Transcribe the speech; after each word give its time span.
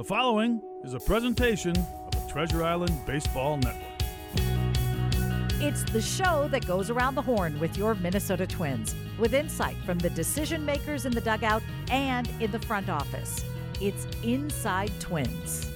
The 0.00 0.04
following 0.04 0.62
is 0.82 0.94
a 0.94 0.98
presentation 0.98 1.76
of 1.76 2.10
the 2.12 2.26
Treasure 2.26 2.64
Island 2.64 2.98
Baseball 3.04 3.58
Network. 3.58 3.84
It's 5.60 5.84
the 5.84 6.00
show 6.00 6.48
that 6.48 6.66
goes 6.66 6.88
around 6.88 7.16
the 7.16 7.20
horn 7.20 7.60
with 7.60 7.76
your 7.76 7.94
Minnesota 7.96 8.46
Twins, 8.46 8.94
with 9.18 9.34
insight 9.34 9.76
from 9.84 9.98
the 9.98 10.08
decision 10.08 10.64
makers 10.64 11.04
in 11.04 11.12
the 11.12 11.20
dugout 11.20 11.62
and 11.90 12.26
in 12.40 12.50
the 12.50 12.60
front 12.60 12.88
office. 12.88 13.44
It's 13.78 14.06
Inside 14.22 14.90
Twins. 15.00 15.70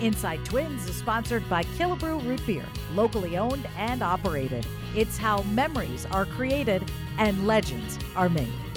Inside 0.00 0.44
Twins 0.44 0.88
is 0.88 0.96
sponsored 0.96 1.48
by 1.48 1.62
Killebrew 1.62 2.26
Root 2.26 2.44
Beer, 2.44 2.66
locally 2.92 3.38
owned 3.38 3.68
and 3.76 4.02
operated. 4.02 4.66
It's 4.96 5.16
how 5.16 5.42
memories 5.44 6.06
are 6.06 6.26
created 6.26 6.90
and 7.18 7.46
legends 7.46 8.00
are 8.16 8.28
made. 8.28 8.67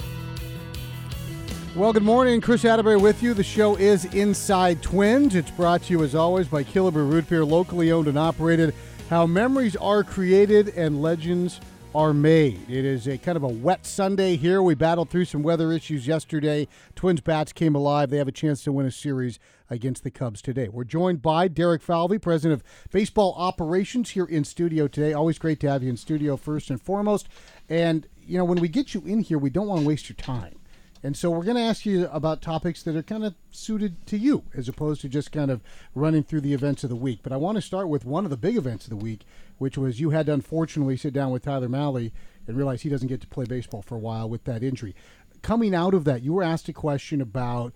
Well, 1.74 1.94
good 1.94 2.02
morning. 2.02 2.42
Chris 2.42 2.66
Atterbury 2.66 2.98
with 2.98 3.22
you. 3.22 3.32
The 3.32 3.42
show 3.42 3.76
is 3.76 4.04
Inside 4.14 4.82
Twins. 4.82 5.34
It's 5.34 5.50
brought 5.50 5.84
to 5.84 5.92
you, 5.94 6.04
as 6.04 6.14
always, 6.14 6.46
by 6.46 6.64
Killebrew 6.64 7.10
Root 7.10 7.30
Beer, 7.30 7.46
locally 7.46 7.90
owned 7.90 8.08
and 8.08 8.18
operated. 8.18 8.74
How 9.08 9.26
memories 9.26 9.74
are 9.76 10.04
created 10.04 10.76
and 10.76 11.00
legends 11.00 11.62
are 11.94 12.12
made. 12.12 12.68
It 12.68 12.84
is 12.84 13.08
a 13.08 13.16
kind 13.16 13.36
of 13.36 13.42
a 13.42 13.48
wet 13.48 13.86
Sunday 13.86 14.36
here. 14.36 14.62
We 14.62 14.74
battled 14.74 15.08
through 15.08 15.24
some 15.24 15.42
weather 15.42 15.72
issues 15.72 16.06
yesterday. 16.06 16.68
Twins 16.94 17.22
bats 17.22 17.54
came 17.54 17.74
alive. 17.74 18.10
They 18.10 18.18
have 18.18 18.28
a 18.28 18.32
chance 18.32 18.62
to 18.64 18.72
win 18.72 18.84
a 18.84 18.90
series 18.90 19.38
against 19.70 20.04
the 20.04 20.10
Cubs 20.10 20.42
today. 20.42 20.68
We're 20.68 20.84
joined 20.84 21.22
by 21.22 21.48
Derek 21.48 21.80
Falvey, 21.80 22.18
president 22.18 22.60
of 22.60 22.90
baseball 22.90 23.32
operations 23.38 24.10
here 24.10 24.26
in 24.26 24.44
studio 24.44 24.88
today. 24.88 25.14
Always 25.14 25.38
great 25.38 25.58
to 25.60 25.70
have 25.70 25.82
you 25.82 25.88
in 25.88 25.96
studio 25.96 26.36
first 26.36 26.68
and 26.68 26.80
foremost. 26.80 27.30
And 27.70 28.06
you 28.26 28.36
know, 28.36 28.44
when 28.44 28.60
we 28.60 28.68
get 28.68 28.92
you 28.92 29.02
in 29.06 29.20
here, 29.20 29.38
we 29.38 29.48
don't 29.48 29.68
want 29.68 29.80
to 29.80 29.86
waste 29.86 30.10
your 30.10 30.16
time. 30.16 30.58
And 31.04 31.16
so 31.16 31.30
we're 31.30 31.42
going 31.42 31.56
to 31.56 31.62
ask 31.62 31.84
you 31.84 32.06
about 32.12 32.40
topics 32.40 32.82
that 32.84 32.94
are 32.94 33.02
kind 33.02 33.24
of 33.24 33.34
suited 33.50 34.06
to 34.06 34.16
you 34.16 34.44
as 34.54 34.68
opposed 34.68 35.00
to 35.00 35.08
just 35.08 35.32
kind 35.32 35.50
of 35.50 35.60
running 35.96 36.22
through 36.22 36.42
the 36.42 36.54
events 36.54 36.84
of 36.84 36.90
the 36.90 36.96
week. 36.96 37.20
But 37.24 37.32
I 37.32 37.36
want 37.38 37.56
to 37.56 37.62
start 37.62 37.88
with 37.88 38.04
one 38.04 38.24
of 38.24 38.30
the 38.30 38.36
big 38.36 38.56
events 38.56 38.84
of 38.84 38.90
the 38.90 38.96
week, 38.96 39.22
which 39.58 39.76
was 39.76 39.98
you 39.98 40.10
had 40.10 40.26
to 40.26 40.32
unfortunately 40.32 40.96
sit 40.96 41.12
down 41.12 41.32
with 41.32 41.42
Tyler 41.42 41.68
Mahle 41.68 42.12
and 42.46 42.56
realize 42.56 42.82
he 42.82 42.88
doesn't 42.88 43.08
get 43.08 43.20
to 43.20 43.26
play 43.26 43.44
baseball 43.44 43.82
for 43.82 43.96
a 43.96 44.00
while 44.00 44.28
with 44.28 44.44
that 44.44 44.62
injury. 44.62 44.94
Coming 45.42 45.74
out 45.74 45.92
of 45.92 46.04
that, 46.04 46.22
you 46.22 46.32
were 46.34 46.44
asked 46.44 46.68
a 46.68 46.72
question 46.72 47.20
about, 47.20 47.72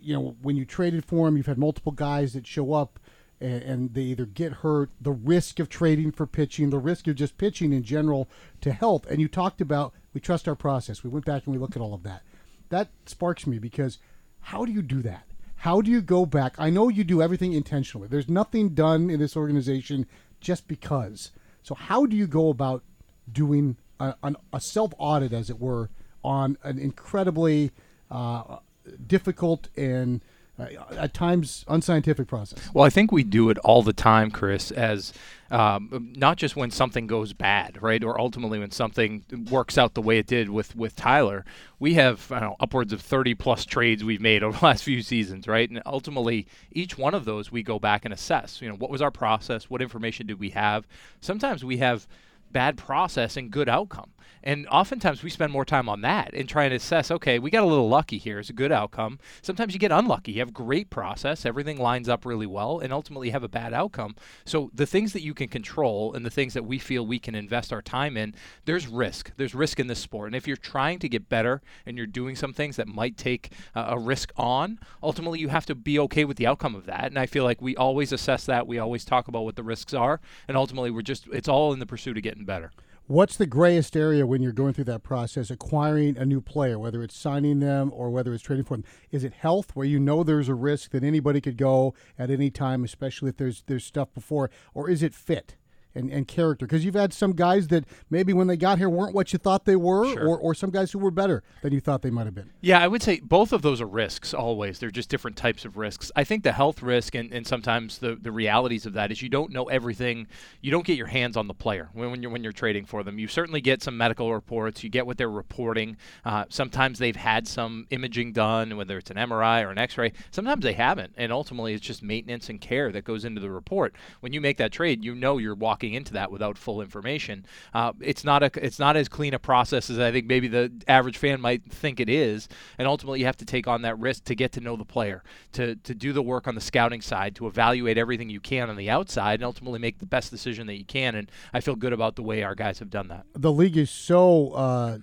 you 0.00 0.14
know, 0.14 0.34
when 0.40 0.56
you 0.56 0.64
traded 0.64 1.04
for 1.04 1.28
him, 1.28 1.36
you've 1.36 1.46
had 1.46 1.58
multiple 1.58 1.92
guys 1.92 2.32
that 2.32 2.46
show 2.46 2.72
up 2.72 2.98
and 3.40 3.92
they 3.92 4.02
either 4.02 4.26
get 4.26 4.52
hurt, 4.52 4.90
the 5.00 5.12
risk 5.12 5.60
of 5.60 5.68
trading 5.68 6.10
for 6.10 6.26
pitching, 6.26 6.70
the 6.70 6.78
risk 6.78 7.06
of 7.06 7.14
just 7.14 7.38
pitching 7.38 7.72
in 7.74 7.84
general 7.84 8.28
to 8.62 8.72
health. 8.72 9.06
And 9.08 9.20
you 9.20 9.28
talked 9.28 9.60
about 9.60 9.92
we 10.14 10.20
trust 10.20 10.48
our 10.48 10.56
process. 10.56 11.04
We 11.04 11.10
went 11.10 11.26
back 11.26 11.44
and 11.44 11.54
we 11.54 11.60
look 11.60 11.76
at 11.76 11.82
all 11.82 11.92
of 11.94 12.02
that 12.04 12.22
that 12.68 12.88
sparks 13.06 13.46
me 13.46 13.58
because 13.58 13.98
how 14.40 14.64
do 14.64 14.72
you 14.72 14.82
do 14.82 15.02
that? 15.02 15.24
How 15.56 15.80
do 15.80 15.90
you 15.90 16.00
go 16.00 16.24
back? 16.24 16.54
I 16.58 16.70
know 16.70 16.88
you 16.88 17.02
do 17.02 17.20
everything 17.20 17.52
intentionally. 17.52 18.08
There's 18.08 18.28
nothing 18.28 18.70
done 18.70 19.10
in 19.10 19.18
this 19.18 19.36
organization 19.36 20.06
just 20.40 20.68
because. 20.68 21.32
So 21.62 21.74
how 21.74 22.06
do 22.06 22.16
you 22.16 22.26
go 22.26 22.48
about 22.48 22.84
doing 23.30 23.76
a, 24.00 24.14
a 24.52 24.60
self 24.60 24.92
audit, 24.98 25.32
as 25.32 25.50
it 25.50 25.58
were, 25.58 25.90
on 26.22 26.56
an 26.62 26.78
incredibly 26.78 27.72
uh, 28.10 28.58
difficult 29.06 29.68
and 29.76 30.20
at 30.58 31.14
times 31.14 31.64
unscientific 31.68 32.26
process. 32.26 32.58
Well, 32.72 32.84
I 32.84 32.90
think 32.90 33.12
we 33.12 33.22
do 33.22 33.50
it 33.50 33.58
all 33.58 33.82
the 33.82 33.92
time, 33.92 34.30
Chris, 34.30 34.70
as 34.70 35.12
um, 35.50 36.12
not 36.16 36.36
just 36.36 36.56
when 36.56 36.70
something 36.70 37.06
goes 37.06 37.32
bad, 37.32 37.80
right, 37.82 38.02
or 38.02 38.20
ultimately 38.20 38.58
when 38.58 38.70
something 38.70 39.24
works 39.50 39.78
out 39.78 39.94
the 39.94 40.02
way 40.02 40.18
it 40.18 40.26
did 40.26 40.50
with 40.50 40.74
with 40.76 40.96
Tyler. 40.96 41.44
We 41.78 41.94
have 41.94 42.30
know, 42.30 42.56
upwards 42.60 42.92
of 42.92 43.00
30 43.00 43.34
plus 43.34 43.64
trades 43.64 44.02
we've 44.02 44.20
made 44.20 44.42
over 44.44 44.58
the 44.58 44.64
last 44.64 44.82
few 44.82 45.02
seasons, 45.02 45.46
right, 45.46 45.68
and 45.68 45.80
ultimately 45.86 46.46
each 46.72 46.98
one 46.98 47.14
of 47.14 47.24
those 47.24 47.52
we 47.52 47.62
go 47.62 47.78
back 47.78 48.04
and 48.04 48.12
assess. 48.12 48.60
You 48.60 48.68
know, 48.68 48.76
what 48.76 48.90
was 48.90 49.02
our 49.02 49.10
process? 49.10 49.70
What 49.70 49.82
information 49.82 50.26
did 50.26 50.38
we 50.38 50.50
have? 50.50 50.86
Sometimes 51.20 51.64
we 51.64 51.78
have 51.78 52.06
bad 52.52 52.76
process 52.76 53.36
and 53.36 53.50
good 53.50 53.68
outcome. 53.68 54.10
And 54.42 54.66
oftentimes 54.68 55.22
we 55.22 55.30
spend 55.30 55.52
more 55.52 55.64
time 55.64 55.88
on 55.88 56.00
that 56.02 56.32
and 56.32 56.48
trying 56.48 56.70
to 56.70 56.76
assess, 56.76 57.10
okay, 57.10 57.38
we 57.38 57.50
got 57.50 57.64
a 57.64 57.66
little 57.66 57.88
lucky 57.88 58.18
here. 58.18 58.38
It's 58.38 58.50
a 58.50 58.54
good 58.54 58.72
outcome. 58.72 59.18
Sometimes 59.42 59.74
you 59.74 59.80
get 59.80 59.92
unlucky. 59.92 60.32
You 60.32 60.40
have 60.40 60.54
great 60.54 60.90
process, 60.90 61.44
everything 61.44 61.78
lines 61.78 62.08
up 62.08 62.24
really 62.24 62.46
well, 62.46 62.78
and 62.78 62.92
ultimately 62.92 63.30
have 63.30 63.42
a 63.42 63.48
bad 63.48 63.72
outcome. 63.72 64.14
So 64.44 64.70
the 64.72 64.86
things 64.86 65.12
that 65.12 65.22
you 65.22 65.34
can 65.34 65.48
control 65.48 66.14
and 66.14 66.24
the 66.24 66.30
things 66.30 66.54
that 66.54 66.64
we 66.64 66.78
feel 66.78 67.04
we 67.04 67.18
can 67.18 67.34
invest 67.34 67.72
our 67.72 67.82
time 67.82 68.16
in, 68.16 68.34
there's 68.64 68.86
risk. 68.86 69.32
There's 69.36 69.54
risk 69.54 69.80
in 69.80 69.88
this 69.88 69.98
sport. 69.98 70.28
And 70.28 70.36
if 70.36 70.46
you're 70.46 70.56
trying 70.56 70.98
to 71.00 71.08
get 71.08 71.28
better 71.28 71.60
and 71.84 71.96
you're 71.96 72.06
doing 72.06 72.36
some 72.36 72.52
things 72.52 72.76
that 72.76 72.86
might 72.86 73.16
take 73.16 73.52
uh, 73.74 73.86
a 73.88 73.98
risk 73.98 74.32
on, 74.36 74.78
ultimately 75.02 75.40
you 75.40 75.48
have 75.48 75.66
to 75.66 75.74
be 75.74 75.98
okay 76.00 76.24
with 76.24 76.36
the 76.36 76.46
outcome 76.46 76.74
of 76.74 76.86
that. 76.86 77.06
And 77.06 77.18
I 77.18 77.26
feel 77.26 77.44
like 77.44 77.60
we 77.60 77.76
always 77.76 78.12
assess 78.12 78.46
that. 78.46 78.66
We 78.66 78.78
always 78.78 79.04
talk 79.04 79.28
about 79.28 79.44
what 79.44 79.56
the 79.56 79.62
risks 79.62 79.94
are. 79.94 80.20
And 80.46 80.56
ultimately 80.56 80.90
we're 80.90 81.02
just, 81.02 81.26
it's 81.32 81.48
all 81.48 81.72
in 81.72 81.80
the 81.80 81.86
pursuit 81.86 82.16
of 82.16 82.22
getting 82.22 82.37
better. 82.46 82.70
What's 83.06 83.38
the 83.38 83.46
grayest 83.46 83.96
area 83.96 84.26
when 84.26 84.42
you're 84.42 84.52
going 84.52 84.74
through 84.74 84.84
that 84.84 85.02
process, 85.02 85.50
acquiring 85.50 86.18
a 86.18 86.26
new 86.26 86.42
player, 86.42 86.78
whether 86.78 87.02
it's 87.02 87.16
signing 87.16 87.58
them 87.58 87.90
or 87.94 88.10
whether 88.10 88.34
it's 88.34 88.42
trading 88.42 88.66
for 88.66 88.76
them? 88.76 88.84
Is 89.10 89.24
it 89.24 89.32
health, 89.32 89.74
where 89.74 89.86
you 89.86 89.98
know 89.98 90.22
there's 90.22 90.50
a 90.50 90.54
risk 90.54 90.90
that 90.90 91.02
anybody 91.02 91.40
could 91.40 91.56
go 91.56 91.94
at 92.18 92.30
any 92.30 92.50
time, 92.50 92.84
especially 92.84 93.30
if 93.30 93.38
there's 93.38 93.64
there's 93.66 93.86
stuff 93.86 94.12
before, 94.12 94.50
or 94.74 94.90
is 94.90 95.02
it 95.02 95.14
fit? 95.14 95.56
And, 95.94 96.10
and 96.10 96.28
character? 96.28 96.66
Because 96.66 96.84
you've 96.84 96.94
had 96.94 97.12
some 97.12 97.32
guys 97.32 97.68
that 97.68 97.84
maybe 98.10 98.32
when 98.32 98.46
they 98.46 98.56
got 98.56 98.78
here 98.78 98.88
weren't 98.88 99.14
what 99.14 99.32
you 99.32 99.38
thought 99.38 99.64
they 99.64 99.76
were, 99.76 100.06
sure. 100.12 100.26
or, 100.26 100.38
or 100.38 100.54
some 100.54 100.70
guys 100.70 100.92
who 100.92 100.98
were 100.98 101.10
better 101.10 101.42
than 101.62 101.72
you 101.72 101.80
thought 101.80 102.02
they 102.02 102.10
might 102.10 102.26
have 102.26 102.34
been. 102.34 102.50
Yeah, 102.60 102.80
I 102.80 102.88
would 102.88 103.02
say 103.02 103.20
both 103.20 103.52
of 103.52 103.62
those 103.62 103.80
are 103.80 103.86
risks 103.86 104.34
always. 104.34 104.78
They're 104.78 104.90
just 104.90 105.08
different 105.08 105.36
types 105.36 105.64
of 105.64 105.76
risks. 105.76 106.10
I 106.14 106.24
think 106.24 106.44
the 106.44 106.52
health 106.52 106.82
risk 106.82 107.14
and, 107.14 107.32
and 107.32 107.46
sometimes 107.46 107.98
the, 107.98 108.16
the 108.16 108.32
realities 108.32 108.86
of 108.86 108.92
that 108.94 109.10
is 109.10 109.22
you 109.22 109.28
don't 109.28 109.52
know 109.52 109.64
everything. 109.64 110.26
You 110.60 110.70
don't 110.70 110.86
get 110.86 110.96
your 110.96 111.06
hands 111.06 111.36
on 111.36 111.46
the 111.46 111.54
player 111.54 111.88
when, 111.92 112.10
when 112.10 112.22
you're 112.22 112.30
when 112.30 112.42
you're 112.42 112.52
trading 112.52 112.84
for 112.84 113.02
them. 113.02 113.18
You 113.18 113.28
certainly 113.28 113.60
get 113.60 113.82
some 113.82 113.96
medical 113.96 114.32
reports. 114.32 114.84
You 114.84 114.90
get 114.90 115.06
what 115.06 115.18
they're 115.18 115.30
reporting. 115.30 115.96
Uh, 116.24 116.44
sometimes 116.48 116.98
they've 116.98 117.16
had 117.16 117.48
some 117.48 117.86
imaging 117.90 118.32
done, 118.32 118.76
whether 118.76 118.98
it's 118.98 119.10
an 119.10 119.16
MRI 119.16 119.64
or 119.64 119.70
an 119.70 119.78
X-ray. 119.78 120.12
Sometimes 120.30 120.62
they 120.62 120.72
haven't, 120.74 121.12
and 121.16 121.32
ultimately 121.32 121.74
it's 121.74 121.84
just 121.84 122.02
maintenance 122.02 122.48
and 122.48 122.60
care 122.60 122.92
that 122.92 123.04
goes 123.04 123.24
into 123.24 123.40
the 123.40 123.50
report. 123.50 123.94
When 124.20 124.32
you 124.32 124.40
make 124.40 124.58
that 124.58 124.72
trade, 124.72 125.04
you 125.04 125.14
know 125.14 125.38
you're 125.38 125.54
walking 125.54 125.77
walking 125.78 125.94
into 125.94 126.14
that 126.14 126.32
without 126.32 126.58
full 126.58 126.80
information. 126.82 127.46
Uh, 127.72 127.92
it's 128.00 128.24
not 128.24 128.42
a 128.42 128.50
it's 128.54 128.80
not 128.80 128.96
as 128.96 129.08
clean 129.08 129.32
a 129.32 129.38
process 129.38 129.90
as 129.90 129.98
I 129.98 130.10
think 130.10 130.26
maybe 130.26 130.48
the 130.48 130.72
average 130.88 131.16
fan 131.16 131.40
might 131.40 131.62
think 131.70 132.00
it 132.00 132.08
is. 132.08 132.48
And 132.78 132.88
ultimately, 132.88 133.20
you 133.20 133.26
have 133.26 133.36
to 133.36 133.44
take 133.44 133.68
on 133.68 133.82
that 133.82 133.96
risk 133.98 134.24
to 134.24 134.34
get 134.34 134.50
to 134.52 134.60
know 134.60 134.76
the 134.76 134.84
player, 134.84 135.22
to 135.52 135.76
to 135.76 135.94
do 135.94 136.12
the 136.12 136.22
work 136.22 136.48
on 136.48 136.56
the 136.56 136.60
scouting 136.60 137.00
side, 137.00 137.36
to 137.36 137.46
evaluate 137.46 137.96
everything 137.96 138.28
you 138.28 138.40
can 138.40 138.68
on 138.68 138.76
the 138.76 138.90
outside, 138.90 139.34
and 139.34 139.44
ultimately 139.44 139.78
make 139.78 139.98
the 139.98 140.06
best 140.06 140.32
decision 140.32 140.66
that 140.66 140.74
you 140.74 140.84
can. 140.84 141.14
And 141.14 141.30
I 141.52 141.60
feel 141.60 141.76
good 141.76 141.92
about 141.92 142.16
the 142.16 142.22
way 142.22 142.42
our 142.42 142.56
guys 142.56 142.80
have 142.80 142.90
done 142.90 143.06
that. 143.08 143.24
The 143.34 143.52
league 143.52 143.76
is 143.76 143.90
so. 143.90 144.50
Uh, 144.52 144.98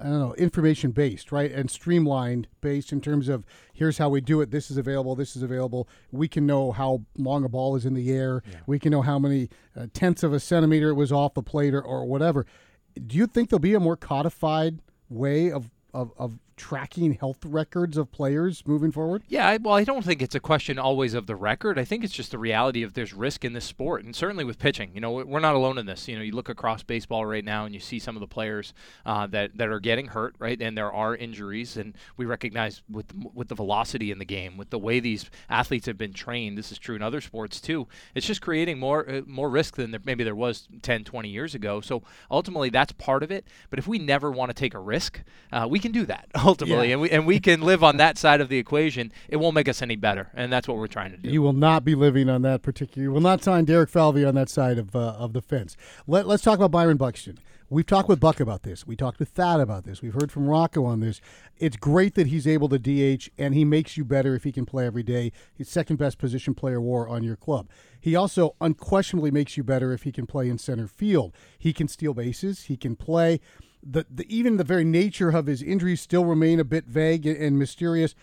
I 0.00 0.04
don't 0.04 0.18
know, 0.20 0.34
information 0.34 0.92
based, 0.92 1.32
right? 1.32 1.50
And 1.50 1.70
streamlined 1.70 2.48
based 2.60 2.92
in 2.92 3.00
terms 3.00 3.28
of 3.28 3.44
here's 3.72 3.98
how 3.98 4.08
we 4.08 4.20
do 4.20 4.40
it. 4.40 4.50
This 4.50 4.70
is 4.70 4.76
available. 4.76 5.14
This 5.14 5.36
is 5.36 5.42
available. 5.42 5.88
We 6.12 6.28
can 6.28 6.46
know 6.46 6.72
how 6.72 7.02
long 7.16 7.44
a 7.44 7.48
ball 7.48 7.76
is 7.76 7.84
in 7.84 7.94
the 7.94 8.10
air. 8.12 8.42
Yeah. 8.46 8.58
We 8.66 8.78
can 8.78 8.92
know 8.92 9.02
how 9.02 9.18
many 9.18 9.48
uh, 9.76 9.86
tenths 9.92 10.22
of 10.22 10.32
a 10.32 10.40
centimeter 10.40 10.90
it 10.90 10.94
was 10.94 11.10
off 11.12 11.34
the 11.34 11.42
plate 11.42 11.74
or, 11.74 11.82
or 11.82 12.04
whatever. 12.04 12.46
Do 13.06 13.16
you 13.16 13.26
think 13.26 13.50
there'll 13.50 13.60
be 13.60 13.74
a 13.74 13.80
more 13.80 13.96
codified 13.96 14.80
way 15.08 15.50
of, 15.50 15.70
of, 15.92 16.12
of 16.16 16.38
tracking 16.58 17.14
health 17.14 17.44
records 17.44 17.96
of 17.96 18.12
players 18.12 18.62
moving 18.66 18.92
forward? 18.92 19.22
Yeah, 19.28 19.48
I, 19.48 19.56
well, 19.56 19.74
I 19.74 19.84
don't 19.84 20.04
think 20.04 20.20
it's 20.20 20.34
a 20.34 20.40
question 20.40 20.78
always 20.78 21.14
of 21.14 21.26
the 21.26 21.36
record. 21.36 21.78
I 21.78 21.84
think 21.84 22.04
it's 22.04 22.12
just 22.12 22.32
the 22.32 22.38
reality 22.38 22.82
of 22.82 22.92
there's 22.92 23.14
risk 23.14 23.44
in 23.44 23.54
this 23.54 23.64
sport, 23.64 24.04
and 24.04 24.14
certainly 24.14 24.44
with 24.44 24.58
pitching. 24.58 24.90
You 24.94 25.00
know, 25.00 25.12
we're 25.12 25.40
not 25.40 25.54
alone 25.54 25.78
in 25.78 25.86
this. 25.86 26.08
You 26.08 26.16
know, 26.16 26.22
you 26.22 26.32
look 26.32 26.48
across 26.48 26.82
baseball 26.82 27.24
right 27.24 27.44
now, 27.44 27.64
and 27.64 27.72
you 27.72 27.80
see 27.80 27.98
some 27.98 28.16
of 28.16 28.20
the 28.20 28.26
players 28.26 28.74
uh, 29.06 29.26
that 29.28 29.56
that 29.56 29.68
are 29.68 29.80
getting 29.80 30.08
hurt, 30.08 30.34
right? 30.38 30.60
And 30.60 30.76
there 30.76 30.92
are 30.92 31.16
injuries, 31.16 31.76
and 31.76 31.94
we 32.16 32.26
recognize 32.26 32.82
with 32.90 33.06
with 33.32 33.48
the 33.48 33.54
velocity 33.54 34.10
in 34.10 34.18
the 34.18 34.24
game, 34.24 34.56
with 34.56 34.70
the 34.70 34.78
way 34.78 35.00
these 35.00 35.30
athletes 35.48 35.86
have 35.86 35.96
been 35.96 36.12
trained. 36.12 36.58
This 36.58 36.72
is 36.72 36.78
true 36.78 36.96
in 36.96 37.02
other 37.02 37.20
sports 37.20 37.60
too. 37.60 37.86
It's 38.14 38.26
just 38.26 38.42
creating 38.42 38.78
more 38.78 39.08
uh, 39.08 39.22
more 39.26 39.48
risk 39.48 39.76
than 39.76 39.92
there, 39.92 40.00
maybe 40.04 40.24
there 40.24 40.34
was 40.34 40.68
10, 40.82 41.04
20 41.04 41.28
years 41.28 41.54
ago. 41.54 41.80
So 41.80 42.02
ultimately, 42.30 42.70
that's 42.70 42.92
part 42.92 43.22
of 43.22 43.30
it. 43.30 43.46
But 43.70 43.78
if 43.78 43.86
we 43.86 43.98
never 43.98 44.30
want 44.30 44.50
to 44.50 44.54
take 44.54 44.74
a 44.74 44.78
risk, 44.78 45.22
uh, 45.52 45.66
we 45.68 45.78
can 45.78 45.92
do 45.92 46.06
that 46.06 46.28
ultimately, 46.48 46.88
yeah. 46.88 46.94
and 46.94 47.00
we 47.00 47.10
and 47.10 47.26
we 47.26 47.40
can 47.40 47.60
live 47.60 47.84
on 47.84 47.98
that 47.98 48.18
side 48.18 48.40
of 48.40 48.48
the 48.48 48.58
equation. 48.58 49.12
It 49.28 49.36
won't 49.36 49.54
make 49.54 49.68
us 49.68 49.82
any 49.82 49.96
better, 49.96 50.30
and 50.34 50.52
that's 50.52 50.66
what 50.66 50.78
we're 50.78 50.86
trying 50.86 51.12
to 51.12 51.18
do. 51.18 51.28
You 51.30 51.42
will 51.42 51.52
not 51.52 51.84
be 51.84 51.94
living 51.94 52.28
on 52.28 52.42
that 52.42 52.62
particular. 52.62 53.02
You 53.02 53.12
will 53.12 53.20
not 53.20 53.44
sign 53.44 53.64
Derek 53.64 53.90
Falvey 53.90 54.24
on 54.24 54.34
that 54.34 54.48
side 54.48 54.78
of 54.78 54.96
uh, 54.96 55.14
of 55.18 55.32
the 55.32 55.42
fence. 55.42 55.76
Let, 56.06 56.26
let's 56.26 56.42
talk 56.42 56.56
about 56.56 56.70
Byron 56.70 56.96
Buxton. 56.96 57.38
We've 57.70 57.84
talked 57.84 58.08
with 58.08 58.18
Buck 58.18 58.40
about 58.40 58.62
this. 58.62 58.86
We 58.86 58.96
talked 58.96 59.18
with 59.18 59.28
Thad 59.28 59.60
about 59.60 59.84
this. 59.84 60.00
We've 60.00 60.14
heard 60.14 60.32
from 60.32 60.48
Rocco 60.48 60.86
on 60.86 61.00
this. 61.00 61.20
It's 61.58 61.76
great 61.76 62.14
that 62.14 62.28
he's 62.28 62.46
able 62.46 62.70
to 62.70 62.78
DH, 62.78 63.28
and 63.36 63.54
he 63.54 63.66
makes 63.66 63.94
you 63.98 64.06
better 64.06 64.34
if 64.34 64.44
he 64.44 64.52
can 64.52 64.64
play 64.64 64.86
every 64.86 65.02
day. 65.02 65.32
He's 65.52 65.68
second 65.68 65.96
best 65.96 66.16
position 66.16 66.54
player 66.54 66.80
war 66.80 67.06
on 67.06 67.22
your 67.22 67.36
club. 67.36 67.68
He 68.00 68.16
also 68.16 68.54
unquestionably 68.58 69.30
makes 69.30 69.58
you 69.58 69.64
better 69.64 69.92
if 69.92 70.04
he 70.04 70.12
can 70.12 70.26
play 70.26 70.48
in 70.48 70.56
center 70.56 70.86
field. 70.86 71.34
He 71.58 71.74
can 71.74 71.88
steal 71.88 72.14
bases. 72.14 72.64
He 72.64 72.78
can 72.78 72.96
play 72.96 73.38
the, 73.82 74.06
the 74.10 74.26
even 74.34 74.56
the 74.56 74.64
very 74.64 74.84
nature 74.84 75.30
of 75.30 75.46
his 75.46 75.62
injuries 75.62 76.00
still 76.00 76.24
remain 76.24 76.60
a 76.60 76.64
bit 76.64 76.86
vague 76.86 77.26
and 77.26 77.58
mysterious. 77.58 78.14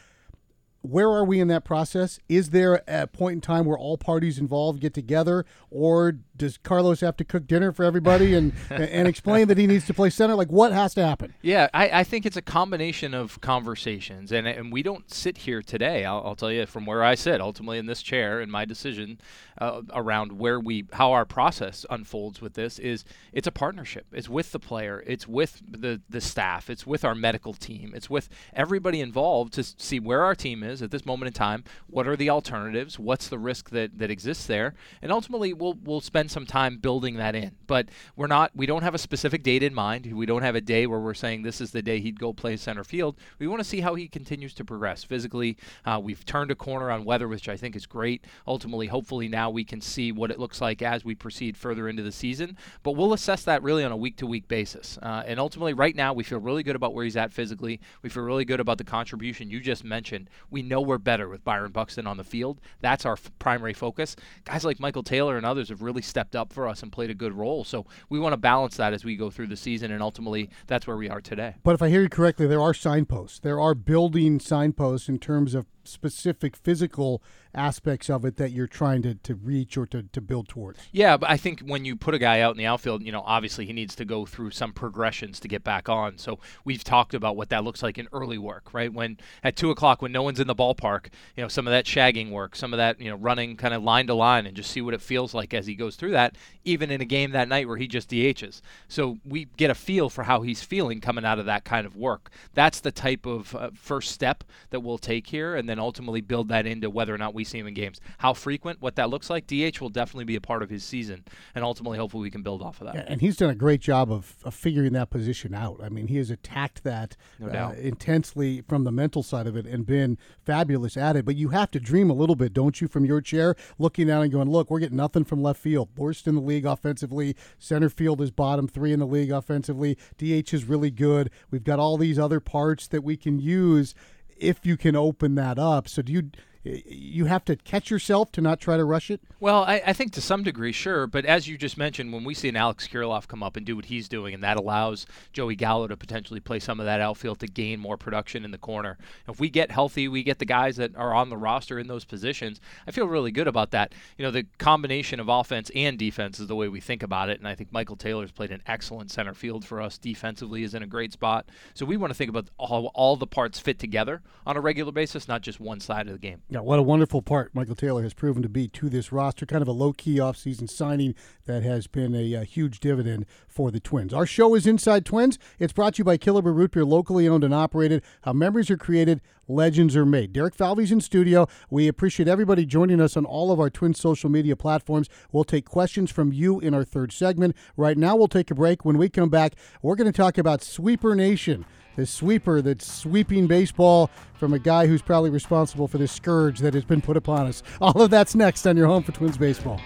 Where 0.86 1.10
are 1.10 1.26
we 1.26 1.40
in 1.40 1.48
that 1.50 1.66
process? 1.66 2.20
Is 2.30 2.52
there 2.52 2.82
a 2.88 3.08
point 3.08 3.36
in 3.36 3.42
time 3.42 3.66
where 3.66 3.78
all 3.78 3.98
parties 3.98 4.40
involved 4.40 4.80
get 4.80 4.94
together, 4.94 5.46
or 5.70 6.14
does 6.38 6.58
Carlos 6.58 7.02
have 7.02 7.18
to 7.18 7.24
cook 7.24 7.48
dinner 7.48 7.72
for 7.72 7.84
everybody 7.84 8.34
and 8.36 8.54
and 8.70 9.08
explain 9.08 9.48
that 9.48 9.58
he 9.58 9.68
needs 9.68 9.86
to 9.88 9.94
play 9.94 10.10
center? 10.10 10.36
Like, 10.36 10.52
what 10.52 10.72
has 10.72 10.94
to 10.96 11.06
happen? 11.06 11.34
Yeah, 11.42 11.70
I, 11.74 12.00
I 12.00 12.04
think 12.04 12.26
it's 12.26 12.38
a 12.38 12.42
combination 12.42 13.14
of 13.14 13.42
conversations, 13.42 14.32
and 14.32 14.48
and 14.48 14.72
we 14.72 14.84
don't 14.84 15.12
sit 15.12 15.40
here 15.40 15.62
today. 15.62 16.06
I'll, 16.06 16.22
I'll 16.26 16.36
tell 16.36 16.52
you 16.52 16.66
from 16.66 16.86
where 16.86 17.04
I 17.04 17.16
sit, 17.16 17.42
ultimately 17.42 17.78
in 17.78 17.86
this 17.86 18.02
chair, 18.02 18.40
and 18.40 18.52
my 18.52 18.66
decision 18.66 19.20
uh, 19.58 19.82
around 19.94 20.40
where 20.40 20.60
we 20.60 20.86
how 20.94 21.12
our 21.12 21.26
process 21.26 21.86
unfolds 21.90 22.42
with 22.42 22.54
this 22.54 22.80
is 22.80 23.06
it's 23.32 23.48
a 23.48 23.52
partnership. 23.52 24.06
It's 24.12 24.30
with 24.30 24.52
the 24.52 24.60
player, 24.60 25.04
it's 25.06 25.28
with 25.28 25.62
the 25.68 26.02
the 26.10 26.22
staff, 26.22 26.70
it's 26.70 26.86
with 26.86 27.06
our 27.06 27.16
medical 27.16 27.54
team, 27.54 27.94
it's 27.96 28.10
with 28.10 28.30
everybody 28.54 29.02
involved 29.02 29.54
to 29.54 29.64
see 29.64 30.00
where 30.00 30.24
our 30.24 30.36
team 30.36 30.64
is 30.64 30.75
at 30.82 30.92
this 30.92 31.06
moment 31.06 31.28
in 31.28 31.34
time. 31.34 31.64
What 31.88 32.08
are 32.08 32.16
the 32.16 32.30
alternatives? 32.30 33.00
What's 33.00 33.28
the 33.28 33.40
risk 33.40 33.70
that 33.72 33.98
that 34.00 34.12
exists 34.12 34.46
there? 34.46 34.74
And 35.02 35.12
ultimately, 35.12 35.54
we'll 35.54 35.78
we'll 35.84 36.02
spend 36.02 36.32
some 36.32 36.46
time 36.46 36.78
building 36.78 37.16
that 37.18 37.36
in. 37.36 37.52
But 37.68 37.90
we're 38.16 38.28
not 38.28 38.52
we 38.56 38.66
don't 38.66 38.84
have 38.84 38.96
a 38.96 39.00
specific 39.00 39.44
date 39.44 39.64
in 39.64 39.74
mind. 39.74 40.12
We 40.14 40.26
don't 40.26 40.44
have 40.44 40.56
a 40.56 40.62
day 40.62 40.88
where 40.88 41.00
we're 41.00 41.14
saying 41.14 41.42
this 41.42 41.62
is 41.62 41.72
the 41.72 41.82
day 41.82 42.00
he'd 42.00 42.20
go 42.20 42.34
play 42.34 42.58
center 42.58 42.84
field. 42.84 43.18
We 43.40 43.48
want 43.48 43.60
to 43.60 43.68
see 43.68 43.82
how 43.82 43.96
he 43.96 44.08
continues 44.08 44.54
to 44.56 44.66
progress 44.66 45.04
physically. 45.04 45.58
Uh, 45.86 46.00
we've 46.04 46.26
turned 46.26 46.52
a 46.52 46.56
corner 46.56 46.92
on 46.92 47.06
weather, 47.06 47.28
which 47.28 47.50
I 47.50 47.58
think 47.58 47.76
is 47.76 47.86
great. 47.86 48.26
Ultimately, 48.48 48.88
hopefully 48.88 49.28
now 49.28 49.50
we 49.50 49.64
can 49.64 49.82
see 49.82 50.12
what 50.12 50.32
it 50.32 50.40
looks 50.40 50.62
like 50.62 50.82
as 50.82 51.06
we 51.06 51.16
proceed 51.16 51.58
further 51.58 51.88
into 51.88 52.04
the 52.04 52.12
season. 52.12 52.58
But 52.84 52.94
we'll 52.94 53.14
assess 53.14 53.44
that 53.44 53.64
really 53.64 53.84
on 53.84 53.92
a 53.92 53.98
week 53.98 54.18
to 54.18 54.28
week 54.28 54.48
basis. 54.48 54.98
Uh, 55.02 55.24
and 55.26 55.40
ultimately, 55.40 55.74
right 55.74 55.96
now, 55.96 56.14
we 56.14 56.24
feel 56.24 56.40
really 56.40 56.64
good 56.64 56.76
about 56.76 56.94
where 56.94 57.04
he's 57.04 57.18
at 57.18 57.32
physically. 57.32 57.80
We 58.02 58.10
feel 58.10 58.24
really 58.24 58.46
good 58.46 58.60
about 58.60 58.78
the 58.78 58.84
contribution 58.84 59.50
you 59.50 59.60
just 59.60 59.84
mentioned. 59.84 60.30
We 60.50 60.62
know 60.66 60.82
we're 60.82 60.98
better 60.98 61.30
with 61.30 61.44
Byron 61.44 61.72
Buxton 61.72 62.08
on 62.08 62.18
the 62.18 62.24
field. 62.24 62.60
That's 62.82 63.06
our 63.06 63.14
f- 63.14 63.32
primary 63.40 63.74
focus. 63.74 64.16
Guys 64.44 64.66
like 64.66 64.80
Michael 64.80 65.04
Taylor 65.04 65.38
and 65.38 65.46
others 65.46 65.70
have 65.70 65.82
really 65.82 66.02
stepped 66.02 66.36
up 66.36 66.52
for 66.52 66.68
us 66.68 66.84
and 66.84 66.92
played 66.92 67.10
a 67.10 67.14
good 67.14 67.34
role. 67.34 67.64
So 67.64 67.86
we 68.10 68.20
want 68.20 68.34
to 68.34 68.38
balance 68.38 68.78
that 68.78 68.94
as 68.94 69.06
we 69.06 69.16
go 69.16 69.30
through 69.30 69.48
the 69.48 69.58
season. 69.58 69.92
And 69.92 70.02
ultimately, 70.02 70.50
that's 70.68 70.88
where 70.88 70.98
we 70.98 71.10
are 71.10 71.22
today. 71.22 71.56
But 71.64 71.76
if 71.76 71.82
I 71.82 71.90
hear 71.90 72.02
you 72.02 72.10
correctly, 72.10 72.48
there 72.48 72.62
are 72.62 72.74
signposts. 72.74 73.40
There 73.40 73.60
are 73.60 73.76
building 73.76 74.40
signposts 74.40 75.08
in 75.08 75.20
terms 75.20 75.56
of 75.56 75.66
specific 75.88 76.56
physical 76.56 77.22
aspects 77.54 78.10
of 78.10 78.26
it 78.26 78.38
that 78.38 78.52
you're 78.52 78.68
trying 78.68 79.02
to, 79.02 79.16
to 79.16 79.36
reach 79.36 79.78
or 79.78 79.86
to, 79.88 80.04
to 80.04 80.22
build 80.22 80.48
towards. 80.48 80.80
Yeah, 80.92 81.18
but 81.18 81.30
I 81.30 81.38
think 81.38 81.62
when 81.62 81.86
you 81.86 81.96
put 81.96 82.14
a 82.14 82.20
guy 82.20 82.42
out 82.42 82.52
in 82.52 82.58
the 82.58 82.66
outfield, 82.66 83.04
you 83.04 83.12
know, 83.12 83.24
obviously 83.26 83.66
he 83.66 83.74
needs 83.74 83.96
to 83.96 84.06
go 84.06 84.26
through 84.26 84.52
some 84.52 84.74
progressions 84.74 85.40
to 85.40 85.48
get 85.48 85.64
back 85.64 85.88
on. 85.90 86.18
So 86.18 86.40
we've 86.64 86.84
talked 86.84 87.14
about 87.14 87.36
what 87.36 87.50
that 87.50 87.64
looks 87.64 87.82
like 87.82 87.98
in 87.98 88.08
early 88.12 88.38
work, 88.38 88.74
right? 88.74 88.94
When 88.94 89.18
at 89.44 89.56
two 89.56 89.72
o'clock, 89.72 90.02
when 90.02 90.12
no 90.12 90.24
one's 90.24 90.40
in 90.40 90.48
the 90.48 90.56
ballpark, 90.56 91.08
you 91.36 91.44
know, 91.44 91.48
some 91.48 91.68
of 91.68 91.72
that 91.72 91.86
shagging 91.86 92.32
work, 92.32 92.56
some 92.56 92.74
of 92.74 92.78
that, 92.78 93.00
you 93.00 93.10
know, 93.10 93.16
running 93.16 93.56
kind 93.56 93.74
of 93.74 93.84
line 93.84 94.08
to 94.08 94.14
line 94.14 94.46
and 94.46 94.56
just 94.56 94.72
see 94.72 94.82
what 94.82 94.94
it 94.94 95.02
feels 95.02 95.34
like 95.34 95.54
as 95.54 95.66
he 95.66 95.76
goes 95.76 95.96
through 95.96 96.12
that, 96.12 96.36
even 96.64 96.92
in 96.92 97.02
a 97.02 97.06
game 97.06 97.32
that 97.32 97.48
night 97.48 97.68
where 97.68 97.78
he 97.78 97.88
just 97.88 98.10
DHs. 98.10 98.62
So 98.88 99.18
we 99.24 99.46
get 99.58 99.72
a 99.72 99.76
feel 99.76 100.10
for 100.10 100.24
how 100.24 100.42
he's 100.42 100.62
feeling 100.62 101.02
coming 101.02 101.26
out 101.26 101.40
of 101.40 101.46
that 101.46 101.64
kind 101.64 101.86
of 101.86 101.96
work. 101.96 102.30
That's 102.54 102.80
the 102.80 102.92
type 102.92 103.26
of 103.26 103.56
uh, 103.56 103.70
first 103.74 104.12
step 104.12 104.44
that 104.70 104.82
we'll 104.82 104.98
take 104.98 105.28
here. 105.28 105.56
And 105.56 105.70
then 105.70 105.75
ultimately 105.80 106.22
build 106.22 106.50
that 106.50 106.66
into 106.66 106.90
whether 106.90 107.14
or 107.14 107.18
not 107.18 107.34
we 107.34 107.44
see 107.44 107.60
him 107.60 107.68
in 107.68 107.74
games. 107.74 108.00
How 108.18 108.34
frequent, 108.34 108.82
what 108.82 108.96
that 108.96 109.10
looks 109.10 109.30
like, 109.30 109.48
DH 109.48 109.80
will 109.82 109.90
definitely 109.90 110.26
be 110.26 110.36
a 110.36 110.42
part 110.42 110.64
of 110.64 110.70
his 110.70 110.84
season, 110.84 111.24
and 111.54 111.64
ultimately, 111.64 111.98
hopefully, 111.98 112.24
we 112.24 112.32
can 112.32 112.42
build 112.42 112.62
off 112.62 112.82
of 112.82 112.88
that. 112.88 112.96
Yeah, 112.96 113.06
and 113.08 113.22
he's 113.22 113.38
done 113.38 113.50
a 113.50 113.56
great 113.56 113.82
job 113.82 114.12
of, 114.12 114.36
of 114.44 114.54
figuring 114.54 114.94
that 114.94 115.10
position 115.10 115.54
out. 115.54 115.80
I 115.84 115.90
mean, 115.90 116.08
he 116.08 116.18
has 116.18 116.30
attacked 116.30 116.84
that 116.84 117.16
No 117.40 117.50
uh, 117.50 117.72
intensely 117.74 118.62
from 118.62 118.84
the 118.84 118.92
mental 118.92 119.24
side 119.24 119.48
of 119.48 119.56
it 119.56 119.66
and 119.66 119.86
been 119.86 120.18
fabulous 120.44 120.98
at 120.98 121.16
it. 121.16 121.26
But 121.26 121.36
you 121.36 121.50
have 121.50 121.72
to 121.72 121.80
dream 121.80 122.10
a 122.10 122.14
little 122.14 122.36
bit, 122.36 122.54
don't 122.54 122.80
you, 122.82 122.88
from 122.88 123.06
your 123.06 123.22
chair, 123.22 123.56
looking 123.78 124.08
down 124.08 124.24
and 124.24 124.32
going, 124.32 124.50
look, 124.50 124.70
we're 124.70 124.80
getting 124.80 124.98
nothing 124.98 125.24
from 125.24 125.42
left 125.42 125.60
field. 125.60 125.90
Worst 125.98 126.28
in 126.28 126.36
the 126.36 126.42
league 126.42 126.66
offensively. 126.66 127.36
Center 127.58 127.90
field 127.90 128.22
is 128.22 128.32
bottom 128.32 128.68
three 128.68 128.94
in 128.94 129.00
the 129.00 129.08
league 129.08 129.32
offensively. 129.32 129.98
DH 130.18 130.54
is 130.54 130.66
really 130.66 130.92
good. 130.92 131.30
We've 131.52 131.64
got 131.64 131.80
all 131.80 131.98
these 131.98 132.20
other 132.20 132.40
parts 132.40 132.88
that 132.88 133.04
we 133.04 133.18
can 133.18 133.40
use 133.40 133.96
if 134.38 134.66
you 134.66 134.78
can 134.78 134.96
open 134.96 135.36
that 135.36 135.58
up. 135.58 135.88
So 135.88 136.02
do 136.02 136.14
you 136.14 136.30
you 136.66 137.26
have 137.26 137.46
to 137.46 137.56
catch 137.56 137.92
yourself 137.92 138.32
to 138.34 138.42
not 138.42 138.60
try 138.60 138.76
to 138.76 138.84
rush 138.84 139.12
it? 139.12 139.22
Well, 139.40 139.64
I, 139.64 139.82
I 139.86 139.94
think 139.94 140.14
to 140.14 140.22
some 140.22 140.42
degree, 140.42 140.72
sure. 140.72 141.06
But 141.06 141.26
as 141.26 141.48
you 141.48 141.58
just 141.58 141.78
mentioned, 141.78 142.12
when 142.12 142.24
we 142.24 142.34
see 142.34 142.50
an 142.50 142.56
Alex 142.56 142.88
Kirilloff 142.88 143.28
come 143.28 143.44
up 143.44 143.56
and 143.56 143.66
do 143.66 143.76
what 143.76 143.86
he's 143.86 144.10
doing, 144.10 144.34
and 144.34 144.44
that 144.44 144.58
allows 144.58 145.06
Joey 145.32 145.56
Gallo 145.56 145.88
to 145.88 145.96
potentially 145.96 146.40
play 146.40 146.60
some 146.60 146.80
of 146.80 146.86
that 146.88 147.02
outfield 147.02 147.40
to 147.40 147.48
gain 147.48 147.80
more 147.80 147.98
production 147.98 148.44
in 148.44 148.52
the 148.52 148.58
corner. 148.58 148.98
If 149.28 149.40
we 149.40 149.50
get 149.50 149.72
healthy, 149.72 150.08
we 150.08 150.24
get 150.24 150.40
the 150.40 150.46
guys 150.46 150.78
that 150.78 150.96
are 150.96 151.14
on 151.14 151.30
the 151.30 151.38
roster 151.38 151.78
in 151.78 151.88
those 151.88 152.06
positions. 152.06 152.60
I 152.88 152.92
feel 152.92 153.08
really 153.08 153.32
good 153.32 153.48
about 153.48 153.72
that. 153.72 153.94
You 154.18 154.26
know, 154.26 154.32
the 154.32 154.48
combination 154.58 155.20
of 155.20 155.30
offense 155.30 155.70
and 155.76 156.00
defense 156.00 156.40
is 156.40 156.48
the 156.48 156.56
way 156.56 156.68
we 156.68 156.80
think 156.80 157.04
about 157.04 157.30
it. 157.30 157.38
And 157.38 157.48
I 157.48 157.54
think 157.54 157.72
Michael 157.72 157.96
Taylor's 157.96 158.32
played 158.32 158.52
an 158.52 158.64
excellent 158.66 159.12
center 159.12 159.34
field 159.34 159.64
for 159.66 159.82
us 159.82 159.98
defensively, 159.98 160.64
is 160.64 160.74
in 160.74 160.82
a 160.82 160.88
great 160.88 161.14
spot. 161.14 161.48
So 161.76 161.86
we 161.86 161.98
want 161.98 162.12
to 162.12 162.16
think 162.16 162.30
about 162.30 162.50
all, 162.58 162.92
all 162.96 163.16
the 163.16 163.28
parts 163.28 163.60
fit 163.60 163.78
together 163.78 164.22
on 164.48 164.58
a 164.58 164.62
regular 164.62 164.92
basis, 164.92 165.28
not 165.28 165.42
just 165.42 165.60
one 165.60 165.80
side 165.80 166.08
of 166.08 166.14
the 166.14 166.20
game. 166.20 166.42
Yeah, 166.56 166.62
what 166.62 166.80
a 166.80 166.84
wonderful 166.84 167.22
part 167.22 167.54
Michael 167.54 167.76
Taylor 167.76 168.02
has 168.02 168.14
proven 168.14 168.42
to 168.42 168.48
be 168.48 168.70
to 168.70 168.88
this 168.88 169.12
roster. 169.12 169.46
Kind 169.46 169.62
of 169.62 169.68
a 169.68 169.74
low 169.74 169.92
key 169.92 170.20
offseason 170.20 170.70
signing 170.70 171.14
that 171.48 171.64
has 171.64 171.86
been 171.86 172.16
a, 172.16 172.34
a, 172.34 172.44
huge 172.46 172.80
dividend 172.80 173.26
for 173.46 173.72
the 173.72 173.82
Twins. 173.82 174.14
Our 174.14 174.26
show 174.26 174.56
is 174.56 174.66
Inside 174.66 175.06
Twins. 175.06 175.38
It's 175.60 175.74
brought 175.74 175.96
to 175.96 175.98
you 175.98 176.04
by 176.06 176.18
Killebrew 176.18 176.56
Root 176.56 176.72
Beer, 176.72 176.86
locally 176.86 177.28
owned 177.28 177.44
and 177.44 177.54
operated. 177.54 178.04
How 178.22 178.32
memories 178.32 178.72
are 178.72 178.78
created, 178.78 179.20
legends 179.50 179.98
are 179.98 180.06
made. 180.06 180.32
Derek 180.32 180.56
Falvey's 180.56 180.94
in 180.94 181.02
studio. 181.02 181.46
We 181.70 181.90
appreciate 181.90 182.30
everybody 182.30 182.66
joining 182.66 183.02
us 183.02 183.18
on 183.18 183.26
all 183.26 183.52
of 183.52 183.60
our 183.60 183.70
Twins 183.70 184.00
social 184.00 184.30
media 184.30 184.56
platforms. 184.56 185.10
We'll 185.34 185.44
take 185.44 185.66
questions 185.66 186.10
from 186.10 186.32
you 186.32 186.62
in 186.62 186.74
our 186.74 186.86
third 186.86 187.12
segment. 187.12 187.54
Right 187.76 187.98
now, 187.98 188.16
we'll 188.16 188.30
take 188.30 188.50
a 188.50 188.56
break. 188.56 188.86
When 188.86 188.98
we 188.98 189.10
come 189.10 189.28
back, 189.28 189.56
we're 189.82 189.96
going 189.96 190.10
to 190.10 190.18
talk 190.18 190.38
about 190.38 190.64
Sweeper 190.64 191.16
Nation 191.16 191.66
this 191.96 192.12
sweeper 192.12 192.62
that's 192.62 192.92
sweeping 192.92 193.48
baseball 193.48 194.10
from 194.34 194.54
a 194.54 194.60
guy 194.60 194.88
who's 194.88 195.02
probably 195.02 195.30
responsible 195.30 195.88
for 195.88 195.98
this 195.98 196.12
scourge 196.12 196.60
that 196.60 196.74
has 196.74 196.86
been 196.86 197.02
put 197.02 197.18
upon 197.18 197.48
us. 197.48 197.64
All 197.82 198.02
of 198.02 198.10
that's 198.10 198.36
next 198.36 198.66
on 198.66 198.78
your 198.78 198.88
home 198.88 199.04
for 199.04 199.12
Twins 199.12 199.38
baseball. 199.38 199.80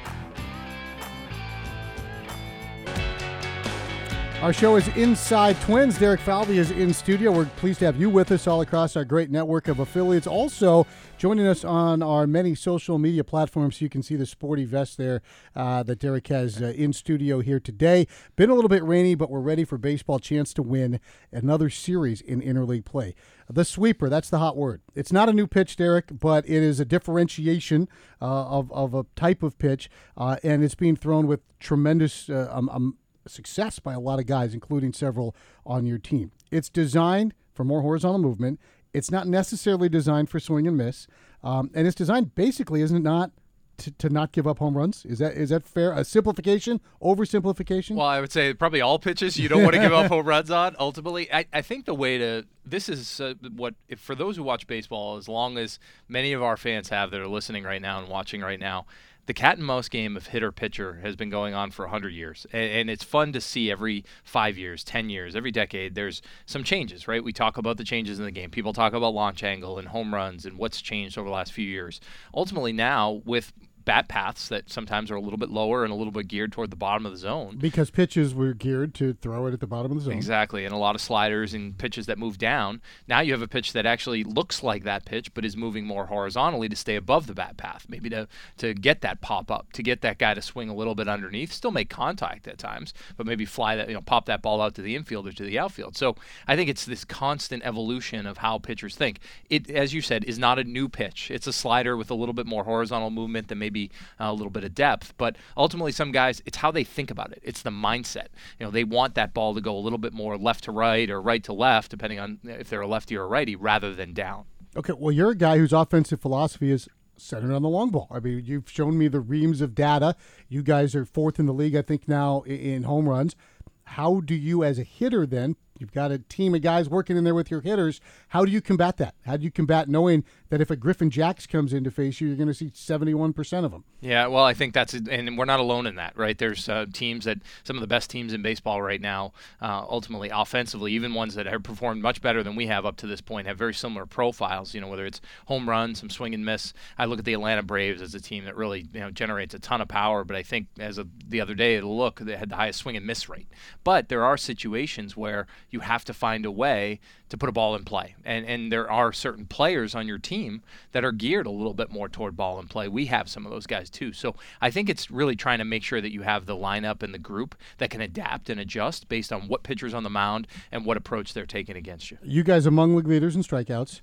Our 4.42 4.54
show 4.54 4.78
is 4.78 4.88
Inside 4.96 5.60
Twins. 5.60 6.00
Derek 6.00 6.22
Falvey 6.22 6.60
is 6.60 6.72
in 6.72 6.94
studio. 6.94 7.30
We're 7.30 7.46
pleased 7.58 7.80
to 7.80 7.86
have 7.86 8.00
you 8.00 8.10
with 8.10 8.32
us 8.32 8.48
all 8.48 8.62
across 8.62 8.96
our 8.96 9.04
great 9.04 9.30
network 9.30 9.68
of 9.68 9.80
affiliates. 9.80 10.28
Also, 10.28 10.88
joining 11.19 11.45
us 11.45 11.66
on 11.66 12.01
our 12.01 12.25
many 12.25 12.56
social 12.56 12.98
media 12.98 13.25
platforms, 13.25 13.82
you 13.82 13.89
can 13.89 14.01
see 14.01 14.15
the 14.15 14.25
sporty 14.25 14.63
vest 14.63 14.98
there 14.98 15.22
uh, 15.53 15.84
that 15.84 16.00
Derek 16.00 16.25
has 16.27 16.62
uh, 16.62 16.67
in 16.67 16.94
studio 16.94 17.41
here 17.41 17.60
today. 17.60 18.08
Been 18.38 18.50
a 18.50 18.53
little 18.55 18.70
bit 18.70 18.82
rainy, 18.86 19.15
but 19.15 19.29
we're 19.29 19.41
ready 19.41 19.65
for 19.65 19.77
baseball. 19.77 20.20
Chance 20.20 20.53
to 20.53 20.63
win 20.63 21.01
another 21.29 21.70
series 21.70 22.22
in 22.22 22.41
interleague 22.41 22.86
play. 22.86 23.15
The 23.50 23.65
sweeper, 23.65 24.08
that's 24.08 24.29
the 24.29 24.39
hot 24.39 24.55
word. 24.55 24.82
It's 24.96 25.12
not 25.12 25.27
a 25.27 25.34
new 25.34 25.46
pitch, 25.46 25.75
Derek, 25.75 26.05
but 26.17 26.46
it 26.48 26.63
is 26.63 26.79
a 26.79 26.86
differentiation 26.86 27.89
uh, 28.22 28.46
of, 28.46 28.72
of 28.72 28.94
a 28.94 29.05
type 29.17 29.44
of 29.44 29.60
pitch, 29.60 29.89
uh, 30.15 30.38
and 30.41 30.63
it's 30.63 30.75
being 30.75 30.96
thrown 30.96 31.27
with 31.27 31.41
tremendous 31.60 32.29
uh, 32.29 32.48
um, 32.50 32.70
um, 32.70 32.98
success 33.27 33.79
by 33.79 33.94
a 33.94 34.00
lot 34.00 34.20
of 34.20 34.25
guys, 34.25 34.53
including 34.53 34.94
several 34.94 35.36
on 35.65 35.86
your 35.86 35.98
team. 35.98 36.32
It's 36.50 36.70
designed 36.70 37.34
for 37.53 37.65
more 37.65 37.82
horizontal 37.82 38.20
movement. 38.20 38.58
It's 38.93 39.12
not 39.12 39.27
necessarily 39.27 39.89
designed 39.89 40.29
for 40.29 40.39
swing 40.39 40.67
and 40.67 40.77
miss, 40.77 41.08
um, 41.43 41.69
and 41.74 41.86
it's 41.88 41.96
designed 41.96 42.36
basically, 42.36 42.81
isn't 42.81 42.98
it 42.98 43.03
not, 43.03 43.31
to, 43.79 43.91
to 43.91 44.10
not 44.10 44.31
give 44.31 44.46
up 44.48 44.60
home 44.60 44.77
runs? 44.77 45.05
Is 45.05 45.19
that 45.19 45.34
is 45.34 45.50
that 45.50 45.65
fair? 45.65 45.93
A 45.93 46.03
simplification, 46.03 46.79
oversimplification? 47.01 47.96
Well, 47.96 48.05
I 48.05 48.19
would 48.19 48.31
say 48.31 48.53
probably 48.53 48.81
all 48.81 49.00
pitches 49.00 49.38
you 49.38 49.50
don't 49.50 49.63
want 49.63 49.74
to 49.74 49.81
give 49.81 49.93
up 49.93 50.08
home 50.08 50.25
runs 50.25 50.51
on. 50.51 50.75
Ultimately, 50.79 51.31
I, 51.31 51.46
I 51.51 51.62
think 51.62 51.86
the 51.86 51.93
way 51.93 52.17
to 52.17 52.46
this 52.65 52.89
is 52.89 53.19
uh, 53.19 53.34
what 53.55 53.75
if, 53.88 54.00
for 54.00 54.15
those 54.15 54.36
who 54.36 54.43
watch 54.43 54.67
baseball, 54.67 55.17
as 55.17 55.27
long 55.27 55.58
as 55.58 55.79
many 56.08 56.34
of 56.34 56.43
our 56.43 56.58
fans 56.58 56.89
have 56.89 57.12
that 57.12 57.22
are 57.22 57.27
listening 57.27 57.63
right 57.63 57.81
now 57.81 58.00
and 58.00 58.10
watching 58.10 58.41
right 58.41 58.60
now, 58.60 58.86
the 59.29 59.33
cat 59.36 59.59
and 59.59 59.67
mouse 59.67 59.88
game 59.89 60.17
of 60.17 60.25
hitter 60.25 60.51
pitcher 60.51 61.01
has 61.03 61.15
been 61.15 61.29
going 61.29 61.53
on 61.53 61.69
for 61.69 61.86
100 61.86 62.09
years. 62.09 62.48
And, 62.51 62.71
and, 62.71 62.89
it's 62.89 63.03
fun 63.03 63.31
to 63.33 63.39
see 63.39 63.69
every 63.69 64.03
five 64.24 64.57
years 64.57 64.83
10 64.83 65.12
years 65.12 65.36
every 65.36 65.51
decade 65.51 65.93
there's 65.93 66.24
some 66.48 66.63
changes 66.63 67.07
right? 67.07 67.24
We 67.24 67.31
talk 67.31 67.55
about 67.55 67.77
the 67.77 67.83
changes 67.83 68.17
in 68.17 68.25
the 68.25 68.31
game. 68.31 68.50
People 68.50 68.74
talk 68.74 68.93
about 68.93 69.13
launch 69.13 69.43
angle 69.43 69.77
and 69.77 69.89
home 69.89 70.15
runs 70.15 70.48
and 70.48 70.57
what's 70.57 70.81
changed 70.81 71.15
over 71.15 71.29
the 71.29 71.36
last 71.36 71.53
few 71.53 71.63
years. 71.63 72.01
Ultimately 72.33 72.74
now 72.74 73.21
with 73.24 73.53
bat 73.89 74.08
paths 74.08 74.50
that 74.50 74.69
sometimes 74.69 75.10
are 75.10 75.15
a 75.15 75.19
little 75.19 75.39
bit 75.39 75.50
lower 75.50 75.84
and 75.84 75.91
a 75.91 75.96
little 75.96 76.12
bit 76.12 76.27
geared 76.27 76.51
toward 76.51 76.69
the 76.69 76.75
bottom 76.75 77.08
of 77.08 77.12
the 77.12 77.17
zone. 77.17 77.58
Because 77.58 77.89
pitches 77.89 78.36
were 78.36 78.53
geared 78.53 78.93
to 78.93 79.13
throw 79.13 79.48
it 79.48 79.53
at 79.53 79.62
the 79.62 79.65
bottom 79.65 79.91
of 79.91 79.98
the 79.98 80.03
zone. 80.03 80.13
Exactly, 80.13 80.63
and 80.63 80.75
a 80.75 80.77
lot 80.77 80.93
of 80.93 81.01
sliders 81.01 81.55
and 81.55 81.75
pitches 81.75 82.05
that 82.05 82.19
move 82.19 82.38
down. 82.38 82.84
Now 83.08 83.22
you 83.22 83.31
have 83.31 83.41
a 83.41 83.48
pitch 83.48 83.74
that 83.74 83.88
actually 83.88 84.24
looks 84.24 84.62
like 84.62 84.84
that 84.84 85.05
pitch, 85.05 85.34
but 85.34 85.43
is 85.43 85.58
moving 85.58 85.88
more 85.88 86.05
horizontally 86.05 86.69
to 86.69 86.75
stay 86.75 86.98
above 86.98 87.25
the 87.25 87.34
bat 87.34 87.58
path, 87.58 87.88
maybe 87.89 88.12
to 88.12 88.27
to 88.58 88.75
get 88.75 89.01
that 89.01 89.22
pop 89.22 89.50
up, 89.50 89.74
to 89.74 89.81
get 89.81 90.01
that 90.01 90.19
guy 90.19 90.36
to 90.36 90.41
swing 90.43 90.69
a 90.69 90.75
little 90.75 90.93
bit 90.93 91.08
underneath, 91.08 91.51
still 91.51 91.72
make 91.72 91.89
contact 91.89 92.48
at 92.48 92.60
times, 92.60 92.93
but 93.17 93.25
maybe 93.25 93.43
fly 93.43 93.75
that, 93.75 93.88
you 93.88 93.96
know, 93.96 94.01
pop 94.01 94.27
that 94.27 94.43
ball 94.43 94.62
out 94.62 94.75
to 94.75 94.84
the 94.84 94.96
infield 94.96 95.25
or 95.25 95.31
to 95.31 95.43
the 95.43 95.58
outfield. 95.58 95.98
So 95.98 96.15
I 96.48 96.55
think 96.55 96.69
it's 96.69 96.86
this 96.86 97.03
constant 97.03 97.65
evolution 97.65 98.27
of 98.27 98.38
how 98.38 98.60
pitchers 98.60 98.96
think. 98.96 99.17
It, 99.50 99.67
as 99.72 99.96
you 99.96 100.03
said, 100.03 100.25
is 100.25 100.38
not 100.38 100.60
a 100.60 100.63
new 100.63 100.89
pitch. 100.89 101.31
It's 101.31 101.48
a 101.48 101.53
slider 101.53 101.98
with 101.98 102.12
a 102.12 102.15
little 102.15 102.34
bit 102.34 102.46
more 102.46 102.65
horizontal 102.65 103.10
movement 103.10 103.48
than 103.48 103.58
maybe 103.58 103.78
uh, 104.19 104.25
a 104.25 104.33
little 104.33 104.50
bit 104.50 104.63
of 104.63 104.75
depth. 104.75 105.13
But 105.17 105.38
ultimately, 105.55 105.91
some 105.91 106.12
guys, 106.12 106.41
it's 106.45 106.57
how 106.57 106.71
they 106.71 106.83
think 106.83 107.12
about 107.12 107.31
it. 107.31 107.39
It's 107.43 107.62
the 107.62 107.69
mindset. 107.69 108.27
You 108.59 108.65
know, 108.65 108.71
they 108.71 108.83
want 108.83 109.15
that 109.15 109.33
ball 109.33 109.53
to 109.55 109.62
go 109.62 109.75
a 109.75 109.79
little 109.79 109.98
bit 109.98 110.13
more 110.13 110.38
left 110.38 110.65
to 110.65 110.71
right 110.71 111.09
or 111.09 111.21
right 111.21 111.43
to 111.43 111.53
left, 111.53 111.91
depending 111.91 112.19
on 112.19 112.39
if 112.43 112.69
they're 112.69 112.81
a 112.81 112.88
lefty 112.88 113.15
or 113.15 113.24
a 113.24 113.27
righty, 113.27 113.55
rather 113.55 113.93
than 113.93 114.13
down. 114.13 114.45
Okay, 114.75 114.93
well, 114.93 115.12
you're 115.12 115.31
a 115.31 115.36
guy 115.36 115.57
whose 115.57 115.74
offensive 115.74 116.21
philosophy 116.21 116.71
is 116.71 116.88
centered 117.17 117.53
on 117.53 117.62
the 117.62 117.69
long 117.69 117.89
ball. 117.89 118.07
I 118.12 118.19
mean, 118.19 118.43
you've 118.45 118.69
shown 118.69 118.98
me 118.98 119.07
the 119.07 119.19
reams 119.19 119.62
of 119.62 119.75
data. 119.75 120.15
You 120.48 120.63
guys 120.63 120.95
are 120.95 121.05
fourth 121.05 121.39
in 121.39 121.45
the 121.48 121.53
league, 121.53 121.75
I 121.75 121.81
think, 121.81 122.07
now 122.07 122.41
in 122.43 122.83
home 122.83 123.09
runs. 123.09 123.36
How 123.83 124.19
do 124.19 124.36
you, 124.36 124.63
as 124.63 124.77
a 124.77 124.83
hitter, 124.83 125.25
then 125.25 125.55
You've 125.79 125.93
got 125.93 126.12
a 126.12 126.19
team 126.19 126.53
of 126.53 126.62
guys 126.62 126.89
working 126.89 127.15
in 127.15 127.24
there 127.24 127.33
with 127.33 127.50
your 127.50 127.62
hitters. 127.62 128.01
How 128.29 128.43
do 128.43 128.51
you 128.51 128.59
combat 128.62 128.98
that? 128.98 129.15
How 129.25 129.38
do 129.38 129.43
you 129.43 129.51
combat 129.51 129.88
knowing 129.88 130.25
that 130.50 130.59
if 130.59 130.69
a 130.69 130.75
Griffin 130.75 131.09
Jax 131.09 131.48
comes 131.48 131.71
in 131.71 131.86
to 131.86 131.91
face 131.91 132.19
you, 132.19 132.27
you're 132.27 132.36
going 132.36 132.48
to 132.50 132.53
see 132.53 132.69
71% 132.69 133.63
of 133.63 133.71
them? 133.71 133.86
Yeah, 134.01 134.27
well, 134.27 134.43
I 134.43 134.53
think 134.53 134.74
that's, 134.74 134.93
and 134.93 135.38
we're 135.38 135.45
not 135.45 135.62
alone 135.62 135.88
in 135.88 135.95
that, 135.95 136.17
right? 136.17 136.38
There's 136.38 136.67
uh, 136.67 136.86
teams 136.91 137.25
that, 137.25 137.38
some 137.63 137.77
of 137.77 137.81
the 137.81 137.88
best 137.88 138.09
teams 138.09 138.33
in 138.33 138.41
baseball 138.41 138.81
right 138.81 139.00
now, 139.00 139.31
uh, 139.62 139.86
ultimately 139.89 140.29
offensively, 140.29 140.91
even 140.93 141.13
ones 141.13 141.36
that 141.36 141.45
have 141.45 141.63
performed 141.63 142.01
much 142.01 142.21
better 142.21 142.43
than 142.43 142.55
we 142.55 142.67
have 142.67 142.86
up 142.86 142.98
to 142.98 143.07
this 143.07 143.21
point, 143.21 143.48
have 143.48 143.57
very 143.57 143.74
similar 143.74 144.05
profiles, 144.05 144.74
you 144.74 144.81
know, 144.81 144.88
whether 144.88 145.05
it's 145.05 145.21
home 145.45 145.69
runs, 145.69 146.00
some 146.00 146.09
swing 146.09 146.33
and 146.33 146.45
miss. 146.45 146.74
I 146.98 147.05
look 147.05 147.19
at 147.19 147.25
the 147.25 147.33
Atlanta 147.33 147.63
Braves 147.63 148.01
as 148.01 148.13
a 148.15 148.19
team 148.19 148.43
that 148.45 148.57
really, 148.57 148.86
you 148.93 149.00
know, 149.00 149.12
generates 149.12 149.53
a 149.53 149.59
ton 149.59 149.79
of 149.79 149.88
power, 149.88 150.25
but 150.25 150.36
I 150.36 150.43
think 150.43 150.67
as 150.77 150.98
of 150.98 151.07
the 151.29 151.39
other 151.39 151.55
day, 151.55 151.75
it'll 151.75 151.98
look, 151.98 152.19
they 152.19 152.36
had 152.36 152.50
the 152.50 152.55
highest 152.57 152.79
swing 152.79 152.98
and 152.98 153.05
miss 153.05 153.29
rate. 153.29 153.48
But 153.83 154.09
there 154.09 154.25
are 154.25 154.38
situations 154.38 155.15
where 155.15 155.48
you 155.72 155.82
have 155.82 156.06
to 156.06 156.14
find 156.14 156.46
a 156.46 156.52
way 156.52 157.00
to 157.30 157.38
put 157.38 157.50
a 157.50 157.52
ball 157.52 157.76
in 157.76 157.84
play. 157.84 158.16
And 158.26 158.46
and 158.46 158.72
there 158.72 158.90
are 158.90 159.14
certain 159.14 159.46
players 159.46 159.96
on 159.96 160.08
your 160.08 160.18
team 160.18 160.62
that 160.92 161.04
are 161.04 161.12
geared 161.12 161.46
a 161.46 161.52
little 161.52 161.74
bit 161.74 161.92
more 161.92 162.10
toward 162.10 162.36
ball 162.36 162.60
in 162.60 162.68
play. 162.68 162.88
We 162.88 163.06
have 163.08 163.30
some 163.30 163.46
of 163.46 163.52
those 163.52 163.68
guys 163.68 163.90
too. 163.90 164.14
So 164.14 164.36
I 164.62 164.72
think 164.72 164.90
it's 164.90 165.12
really 165.12 165.36
trying 165.36 165.60
to 165.60 165.66
make 165.66 165.84
sure 165.84 166.02
that 166.02 166.12
you 166.12 166.22
have 166.24 166.46
the 166.46 166.56
lineup 166.56 167.04
and 167.04 167.14
the 167.14 167.20
group 167.20 167.56
that 167.78 167.90
can 167.90 168.02
adapt 168.02 168.50
and 168.50 168.60
adjust 168.60 169.10
based 169.10 169.32
on 169.32 169.48
what 169.48 169.64
pitchers 169.64 169.94
on 169.94 170.04
the 170.04 170.10
mound 170.10 170.48
and 170.72 170.86
what 170.86 170.98
approach 170.98 171.34
they're 171.34 171.46
taking 171.46 171.76
against 171.76 172.12
you. 172.12 172.18
You 172.24 172.44
guys 172.44 172.66
among 172.66 172.96
league 172.96 173.08
leaders 173.08 173.36
in 173.36 173.44
strikeouts 173.44 174.02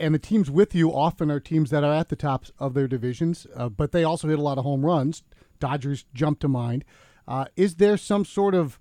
and 0.00 0.14
the 0.14 0.18
teams 0.18 0.50
with 0.50 0.74
you 0.74 0.90
often 0.92 1.30
are 1.30 1.40
teams 1.40 1.70
that 1.70 1.84
are 1.84 1.92
at 1.92 2.08
the 2.08 2.16
tops 2.16 2.52
of 2.58 2.74
their 2.74 2.88
divisions, 2.88 3.46
uh, 3.54 3.68
but 3.68 3.92
they 3.92 4.04
also 4.04 4.28
hit 4.28 4.38
a 4.38 4.42
lot 4.42 4.58
of 4.58 4.64
home 4.64 4.84
runs. 4.84 5.22
Dodgers 5.58 6.04
jump 6.14 6.38
to 6.40 6.48
mind. 6.48 6.84
Uh, 7.26 7.46
is 7.56 7.76
there 7.76 7.96
some 7.96 8.24
sort 8.24 8.54
of 8.54 8.78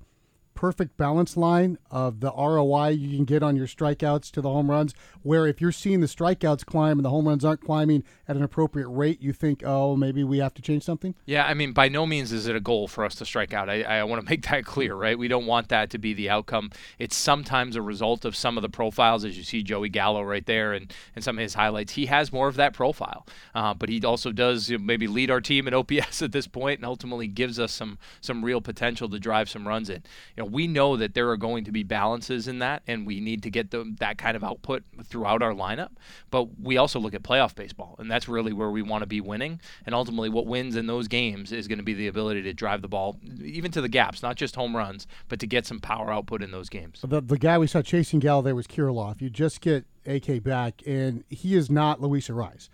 perfect 0.58 0.98
balance 0.98 1.38
line 1.38 1.78
of 1.92 2.20
the 2.20 2.32
ROI 2.32 2.88
you 2.90 3.16
can 3.16 3.26
get 3.26 3.44
on 3.44 3.56
your 3.56 3.68
strikeouts 3.68 4.32
to 4.32 4.42
the 4.42 4.50
home 4.50 4.72
runs, 4.72 4.96
where 5.22 5.46
if 5.46 5.62
you're 5.62 5.72
seeing 5.72 6.02
the 6.02 6.08
strikeouts 6.08 6.66
climb 6.66 6.98
and 6.98 7.06
the 7.06 7.12
home 7.12 7.28
runs 7.28 7.46
aren't 7.46 7.62
climbing 7.62 8.04
at 8.28 8.36
an 8.36 8.42
appropriate 8.42 8.88
rate, 8.88 9.22
you 9.22 9.34
think, 9.34 9.62
oh, 9.64 9.96
maybe 9.96 10.24
we 10.24 10.40
have 10.40 10.56
to 10.56 10.62
change 10.64 10.82
something? 10.82 11.14
Yeah, 11.28 11.46
I 11.46 11.54
mean, 11.54 11.74
by 11.74 11.90
no 11.90 12.08
means 12.08 12.32
is 12.32 12.48
it 12.48 12.56
a 12.56 12.60
goal 12.60 12.88
for 12.88 13.06
us 13.06 13.14
to 13.16 13.26
strike 13.26 13.54
out. 13.54 13.70
I, 13.70 13.84
I 13.84 14.04
want 14.04 14.20
to 14.20 14.28
make 14.32 14.48
that 14.48 14.66
clear, 14.66 14.96
right? 14.96 15.18
We 15.18 15.28
don't 15.28 15.46
want 15.46 15.70
that 15.70 15.92
to 15.92 16.00
be 16.00 16.16
the 16.16 16.28
outcome. 16.28 16.72
It's 16.98 17.16
sometimes 17.16 17.76
a 17.76 17.82
result 17.84 18.26
of 18.26 18.36
some 18.36 18.58
of 18.58 18.64
the 18.64 18.70
profiles, 18.70 19.24
as 19.26 19.38
you 19.38 19.44
see 19.44 19.62
Joey 19.62 19.90
Gallo 19.90 20.24
right 20.24 20.46
there 20.48 20.74
and, 20.74 20.92
and 21.16 21.24
some 21.24 21.38
of 21.38 21.44
his 21.44 21.54
highlights. 21.54 21.94
He 21.94 22.08
has 22.08 22.34
more 22.34 22.48
of 22.48 22.56
that 22.56 22.74
profile, 22.74 23.28
uh, 23.54 23.76
but 23.76 23.90
he 23.90 24.04
also 24.04 24.32
does 24.32 24.72
you 24.72 24.80
know, 24.80 24.84
maybe 24.84 25.06
lead 25.06 25.30
our 25.30 25.40
team 25.40 25.68
in 25.68 25.74
OPS 25.76 26.24
at 26.24 26.32
this 26.32 26.48
point 26.48 26.80
and 26.80 26.86
ultimately 26.86 27.28
gives 27.28 27.60
us 27.60 27.72
some 27.72 28.00
some 28.22 28.44
real 28.44 28.60
potential 28.60 29.08
to 29.08 29.20
drive 29.20 29.48
some 29.48 29.68
runs 29.68 29.88
in. 29.92 30.02
You 30.36 30.44
know, 30.44 30.47
we 30.52 30.68
know 30.68 30.98
that 30.98 31.14
there 31.14 31.30
are 31.30 31.38
going 31.38 31.64
to 31.66 31.72
be 31.72 31.84
balances 31.84 32.48
in 32.48 32.60
that, 32.60 32.84
and 32.88 33.06
we 33.06 33.20
need 33.20 33.44
to 33.44 33.50
get 33.50 33.72
the, 33.72 33.96
that 34.00 34.18
kind 34.18 34.36
of 34.36 34.44
output 34.44 34.84
throughout 35.04 35.42
our 35.42 35.54
lineup. 35.54 35.92
But 36.32 36.60
we 36.60 36.78
also 36.78 37.00
look 37.00 37.14
at 37.14 37.24
playoff 37.24 37.56
baseball, 37.56 37.96
and 38.00 38.10
that's 38.10 38.28
really 38.28 38.54
where 38.54 38.72
we 38.72 38.82
want 38.82 39.02
to 39.02 39.08
be 39.08 39.22
winning. 39.22 39.62
And 39.86 39.94
ultimately, 39.94 40.30
what 40.30 40.46
wins 40.46 40.76
in 40.76 40.88
those 40.88 41.08
games 41.08 41.52
is 41.52 41.68
going 41.68 41.80
to 41.80 41.84
be 41.84 41.94
the 41.94 42.08
ability 42.08 42.42
to 42.44 42.54
drive 42.54 42.82
the 42.82 42.88
ball 42.88 43.18
even 43.44 43.72
to 43.72 43.82
the 43.82 43.90
gaps, 43.90 44.22
not 44.22 44.36
just 44.36 44.56
home 44.56 44.76
runs, 44.76 45.08
but 45.30 45.40
to 45.40 45.48
get 45.48 45.66
some 45.66 45.80
power 45.80 46.12
output 46.12 46.42
in 46.42 46.52
those 46.52 46.70
games. 46.70 47.02
The, 47.04 47.22
the 47.22 47.38
guy 47.38 47.58
we 47.58 47.68
saw 47.68 47.82
chasing 47.82 48.20
Gal 48.20 48.42
there 48.42 48.56
was 48.56 48.68
Kirilloff. 48.68 49.22
You 49.22 49.30
just 49.30 49.62
get 49.62 49.86
AK 50.06 50.44
back, 50.44 50.82
and 50.86 51.24
he 51.30 51.56
is 51.56 51.70
not 51.70 52.02
Luis 52.02 52.30
Arraez. 52.30 52.70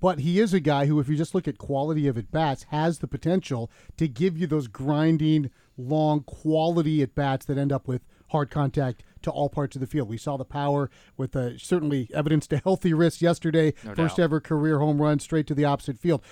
But 0.00 0.20
he 0.20 0.40
is 0.40 0.54
a 0.54 0.60
guy 0.60 0.86
who, 0.86 0.98
if 0.98 1.08
you 1.08 1.16
just 1.16 1.34
look 1.34 1.46
at 1.46 1.58
quality 1.58 2.06
of 2.08 2.16
at 2.16 2.30
bats, 2.30 2.64
has 2.70 2.98
the 2.98 3.06
potential 3.06 3.70
to 3.98 4.08
give 4.08 4.36
you 4.38 4.46
those 4.46 4.66
grinding, 4.66 5.50
long 5.76 6.22
quality 6.22 7.02
at 7.02 7.14
bats 7.14 7.44
that 7.46 7.58
end 7.58 7.70
up 7.72 7.86
with 7.86 8.02
hard 8.28 8.50
contact 8.50 9.02
to 9.22 9.30
all 9.30 9.48
parts 9.48 9.76
of 9.76 9.80
the 9.80 9.86
field. 9.86 10.08
We 10.08 10.16
saw 10.16 10.36
the 10.36 10.44
power 10.44 10.90
with 11.16 11.36
uh, 11.36 11.58
certainly 11.58 12.08
evidence 12.14 12.46
to 12.48 12.58
healthy 12.58 12.94
wrists 12.94 13.20
yesterday. 13.20 13.74
No 13.84 13.94
first 13.94 14.16
doubt. 14.16 14.24
ever 14.24 14.40
career 14.40 14.78
home 14.78 15.00
run 15.02 15.18
straight 15.18 15.46
to 15.48 15.54
the 15.54 15.64
opposite 15.64 15.98
field. 15.98 16.22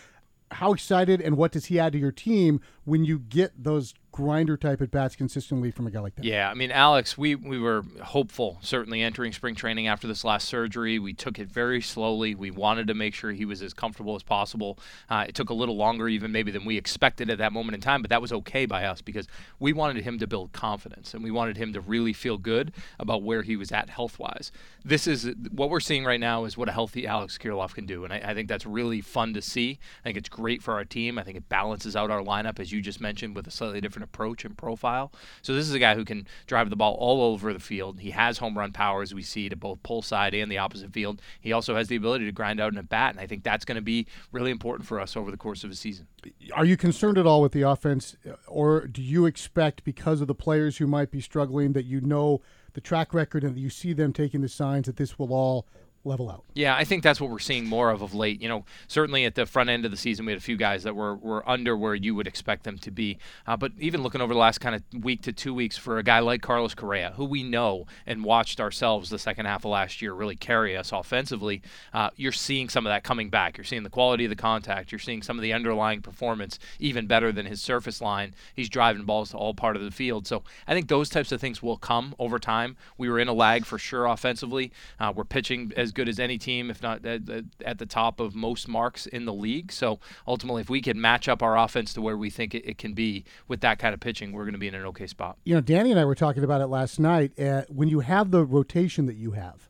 How 0.51 0.73
excited 0.73 1.21
and 1.21 1.37
what 1.37 1.53
does 1.53 1.67
he 1.67 1.79
add 1.79 1.93
to 1.93 1.99
your 1.99 2.13
team 2.13 2.61
when 2.85 3.05
you 3.05 3.19
get 3.19 3.63
those 3.63 3.93
grinder 4.19 4.57
type 4.57 4.83
at 4.83 4.91
bats 4.91 5.15
consistently 5.15 5.71
from 5.71 5.87
a 5.87 5.93
guy 5.93 6.01
like 6.01 6.17
that? 6.17 6.25
Yeah, 6.25 6.51
I 6.51 6.55
mean, 6.55 6.73
Alex, 6.73 7.17
we, 7.17 7.37
we 7.37 7.57
were 7.57 7.85
hopeful, 8.03 8.59
certainly 8.61 9.01
entering 9.01 9.33
spring 9.33 9.55
training 9.55 9.87
after 9.87 10.09
this 10.09 10.25
last 10.25 10.49
surgery. 10.49 10.99
We 10.99 11.13
took 11.15 11.39
it 11.39 11.47
very 11.49 11.81
slowly. 11.81 12.35
We 12.35 12.51
wanted 12.51 12.89
to 12.89 12.95
make 12.95 13.15
sure 13.15 13.31
he 13.31 13.45
was 13.45 13.63
as 13.63 13.73
comfortable 13.73 14.17
as 14.17 14.25
possible. 14.25 14.77
Uh, 15.09 15.27
it 15.29 15.37
took 15.37 15.51
a 15.51 15.55
little 15.55 15.77
longer, 15.77 16.09
even 16.09 16.33
maybe 16.33 16.51
than 16.51 16.65
we 16.65 16.77
expected 16.77 17.31
at 17.31 17.39
that 17.39 17.53
moment 17.53 17.77
in 17.77 17.81
time, 17.81 18.03
but 18.03 18.11
that 18.11 18.21
was 18.21 18.33
okay 18.33 18.67
by 18.67 18.87
us 18.87 19.01
because 19.01 19.29
we 19.61 19.73
wanted 19.73 20.03
him 20.03 20.19
to 20.19 20.27
build 20.27 20.51
confidence 20.51 21.15
and 21.15 21.23
we 21.23 21.31
wanted 21.31 21.57
him 21.57 21.73
to 21.73 21.81
really 21.81 22.13
feel 22.13 22.39
good 22.39 22.73
about 22.99 23.23
where 23.23 23.43
he 23.43 23.55
was 23.55 23.71
at 23.71 23.89
health 23.89 24.19
wise. 24.19 24.51
This 24.85 25.07
is 25.07 25.33
what 25.53 25.71
we're 25.71 25.79
seeing 25.79 26.05
right 26.05 26.19
now 26.19 26.45
is 26.45 26.57
what 26.57 26.69
a 26.69 26.73
healthy 26.73 27.07
Alex 27.07 27.39
Kirilloff 27.39 27.73
can 27.73 27.87
do, 27.87 28.03
and 28.03 28.13
I, 28.13 28.21
I 28.25 28.35
think 28.35 28.49
that's 28.49 28.67
really 28.67 29.01
fun 29.01 29.33
to 29.35 29.43
see. 29.43 29.79
I 30.03 30.09
think 30.09 30.17
it's 30.19 30.29
great 30.29 30.61
for 30.61 30.75
our 30.75 30.85
team. 30.85 31.19
I 31.19 31.23
think 31.23 31.37
it 31.37 31.49
balances 31.49 31.95
out 31.95 32.11
our 32.11 32.23
lineup, 32.23 32.59
as 32.59 32.73
you 32.73 32.81
just 32.81 33.01
mentioned, 33.01 33.37
with 33.37 33.47
a 33.47 33.53
slightly 33.53 33.81
different 33.81 34.08
approach 34.09 34.45
and 34.45 34.57
profile. 34.57 35.13
So 35.43 35.55
this 35.55 35.69
is 35.69 35.75
a 35.75 35.79
guy 35.79 35.95
who 35.95 36.05
can 36.05 36.27
drive 36.47 36.71
the 36.71 36.77
ball 36.77 36.95
all 36.95 37.23
over 37.23 37.53
the 37.53 37.61
field. 37.61 38.01
He 38.01 38.11
has 38.11 38.39
home 38.39 38.57
run 38.57 38.73
power, 38.73 39.03
as 39.03 39.15
we 39.15 39.23
see, 39.23 39.49
to 39.49 39.57
both 39.57 39.83
pull 39.83 40.03
side 40.03 40.35
and 40.35 40.51
the 40.51 40.59
opposite 40.59 40.93
field. 40.93 41.21
He 41.41 41.53
also 41.53 41.77
has 41.77 41.89
the 41.89 41.97
ability 41.97 42.25
to 42.25 42.33
grind 42.33 42.61
out 42.61 42.73
in 42.73 42.79
a 42.79 42.83
bat, 42.83 43.13
and 43.13 43.21
I 43.21 43.27
think 43.27 43.45
that's 43.45 43.65
going 43.65 43.77
to 43.77 43.83
be 43.83 44.07
really 44.33 44.51
important 44.51 44.89
for 44.89 44.99
us 45.01 45.17
over 45.17 45.31
the 45.31 45.37
course 45.37 45.65
of 45.65 45.71
a 45.71 45.75
season. 45.75 46.07
Are 46.53 46.65
you 46.65 46.77
concerned 46.77 47.19
at 47.19 47.27
all 47.27 47.43
with 47.43 47.53
the 47.53 47.63
offense, 47.63 48.17
or 48.47 48.87
do 48.87 49.03
you 49.03 49.27
expect, 49.27 49.85
because 49.85 50.21
of 50.21 50.27
the 50.27 50.35
players 50.35 50.79
who 50.79 50.87
might 50.87 51.11
be 51.11 51.21
struggling, 51.21 51.73
that 51.75 51.85
you 51.85 52.01
know 52.01 52.41
the 52.75 52.81
track 52.81 53.15
record 53.15 53.45
and 53.45 53.57
that 53.57 53.61
you 53.61 53.71
see 53.71 53.93
them 53.93 54.13
taking 54.13 54.41
the 54.41 54.49
signs 54.49 54.87
that 54.87 54.97
this 54.97 55.19
will 55.19 55.33
all 55.33 55.67
level 56.05 56.31
out. 56.31 56.45
Yeah, 56.55 56.75
I 56.75 56.85
think 56.85 57.03
that's 57.03 57.21
what 57.21 57.31
we're 57.31 57.39
seeing 57.39 57.67
more 57.67 57.91
of 57.91 58.03
of 58.03 58.15
late. 58.15 58.41
You 58.41 58.49
know, 58.49 58.65
certainly 58.87 59.25
at 59.25 59.35
the 59.35 59.47
front 59.47 59.71
end 59.71 59.85
of 59.85 59.91
the 59.91 59.97
season, 59.97 60.27
we 60.27 60.33
had 60.33 60.39
a 60.39 60.43
few 60.43 60.57
guys 60.57 60.83
that 60.85 60.97
were, 60.97 61.15
were 61.17 61.49
under 61.49 61.77
where 61.77 61.95
you 61.95 62.15
would 62.15 62.27
expect 62.27 62.65
them 62.65 62.79
to 62.79 62.91
be. 62.91 63.19
Uh, 63.47 63.57
but 63.57 63.73
even 63.79 64.03
looking 64.03 64.21
over 64.21 64.33
the 64.33 64.39
last 64.39 64.59
kind 64.59 64.75
of 64.75 65.05
week 65.05 65.23
to 65.23 65.33
two 65.33 65.53
weeks 65.53 65.77
for 65.77 65.99
a 65.99 66.03
guy 66.03 66.21
like 66.21 66.43
Carlos 66.43 66.75
Correa, 66.75 67.13
who 67.17 67.25
we 67.25 67.43
know 67.43 67.87
and 68.07 68.25
watched 68.25 68.61
ourselves 68.61 69.11
the 69.11 69.19
second 69.19 69.47
half 69.47 69.65
of 69.65 69.71
last 69.71 70.01
year 70.01 70.13
really 70.13 70.37
carry 70.37 70.77
us 70.77 70.93
offensively, 70.93 71.63
uh, 71.93 72.11
you're 72.17 72.33
seeing 72.33 72.69
some 72.69 72.87
of 72.87 72.91
that 72.91 73.05
coming 73.05 73.29
back. 73.29 73.57
You're 73.57 73.65
seeing 73.65 73.83
the 73.83 73.91
quality 73.91 74.25
of 74.25 74.31
the 74.31 74.37
contact. 74.37 74.93
You're 74.93 74.99
seeing 74.99 75.23
some 75.23 75.39
of 75.39 75.43
the 75.43 75.53
underlying 75.53 76.03
performance 76.03 76.59
even 76.79 77.07
better 77.07 77.33
than 77.33 77.47
his 77.47 77.61
surface 77.61 78.01
line. 78.01 78.35
He's 78.55 78.69
driving 78.69 79.05
balls 79.05 79.31
to 79.31 79.37
all 79.37 79.55
part 79.55 79.77
of 79.77 79.83
the 79.83 79.91
field. 79.91 80.27
So 80.27 80.43
I 80.67 80.75
think 80.75 80.89
those 80.89 81.09
types 81.09 81.33
of 81.33 81.41
things 81.41 81.63
will 81.63 81.77
come 81.77 82.15
over 82.19 82.39
time. 82.39 82.77
We 82.97 83.09
were 83.09 83.19
in 83.19 83.29
a 83.29 83.33
lag 83.33 83.65
for 83.65 83.79
sure 83.79 84.07
offensively. 84.07 84.73
Uh, 84.99 85.13
we're 85.15 85.25
pitching 85.25 85.73
as 85.77 85.88
good 85.93 86.09
as 86.09 86.19
any 86.19 86.39
team, 86.39 86.71
if 86.71 86.83
not 86.83 87.05
at, 87.05 87.23
at, 87.65 87.79
the 87.79 87.87
top 87.87 88.21
of 88.21 88.35
most 88.35 88.69
marks 88.69 89.07
in 89.07 89.25
the 89.25 89.33
league. 89.33 89.73
So 89.73 90.01
ultimately, 90.27 90.63
if 90.63 90.71
we 90.71 90.81
can 90.81 91.01
match 91.01 91.29
up 91.29 91.43
our 91.43 91.57
offense 91.57 91.93
to 91.95 92.01
where 92.01 92.17
we 92.17 92.31
think 92.31 92.55
it, 92.55 92.65
it 92.69 92.79
can 92.79 92.95
be 92.95 93.25
with 93.47 93.61
that 93.61 93.79
kind 93.79 93.95
of 93.95 94.01
pitching, 94.01 94.33
we're 94.33 94.45
going 94.45 94.53
to 94.53 94.59
be 94.59 94.69
in 94.69 94.75
an 94.75 94.85
okay 94.87 95.07
spot. 95.07 95.39
You 95.45 95.55
know, 95.55 95.61
Danny 95.61 95.91
and 95.91 96.01
I 96.01 96.05
were 96.05 96.15
talking 96.15 96.45
about 96.45 96.61
it 96.61 96.67
last 96.67 96.99
night. 96.99 97.39
Uh, 97.39 97.63
when 97.69 97.89
you 97.89 98.01
have 98.01 98.31
the 98.31 98.45
rotation 98.45 99.07
that 99.07 99.17
you 99.17 99.33
have, 99.33 99.69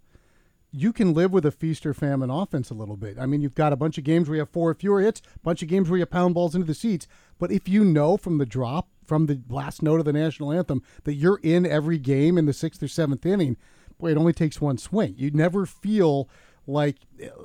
you 0.70 0.92
can 0.92 1.14
live 1.14 1.32
with 1.32 1.46
a 1.46 1.50
feast 1.50 1.86
or 1.86 1.94
famine 1.94 2.30
offense 2.30 2.70
a 2.70 2.74
little 2.74 2.96
bit. 2.96 3.18
I 3.18 3.26
mean, 3.26 3.40
you've 3.40 3.54
got 3.54 3.72
a 3.72 3.76
bunch 3.76 3.96
of 3.96 4.04
games 4.04 4.28
where 4.28 4.36
you 4.36 4.40
have 4.40 4.50
four 4.50 4.70
or 4.70 4.74
fewer 4.74 5.00
hits, 5.00 5.22
a 5.34 5.38
bunch 5.40 5.62
of 5.62 5.68
games 5.68 5.88
where 5.88 5.98
you 5.98 6.06
pound 6.06 6.34
balls 6.34 6.54
into 6.54 6.66
the 6.66 6.74
seats. 6.74 7.06
But 7.38 7.50
if 7.50 7.68
you 7.68 7.84
know 7.84 8.16
from 8.16 8.38
the 8.38 8.46
drop, 8.46 8.88
from 9.06 9.26
the 9.26 9.40
last 9.48 9.82
note 9.82 10.00
of 10.00 10.04
the 10.04 10.12
national 10.12 10.52
anthem, 10.52 10.82
that 11.04 11.14
you're 11.14 11.40
in 11.42 11.64
every 11.64 11.98
game 11.98 12.36
in 12.36 12.44
the 12.44 12.52
sixth 12.52 12.82
or 12.82 12.88
seventh 12.88 13.24
inning, 13.24 13.56
it 14.02 14.16
only 14.16 14.32
takes 14.32 14.60
one 14.60 14.78
swing. 14.78 15.14
You 15.16 15.30
never 15.30 15.66
feel 15.66 16.28
like, 16.66 16.96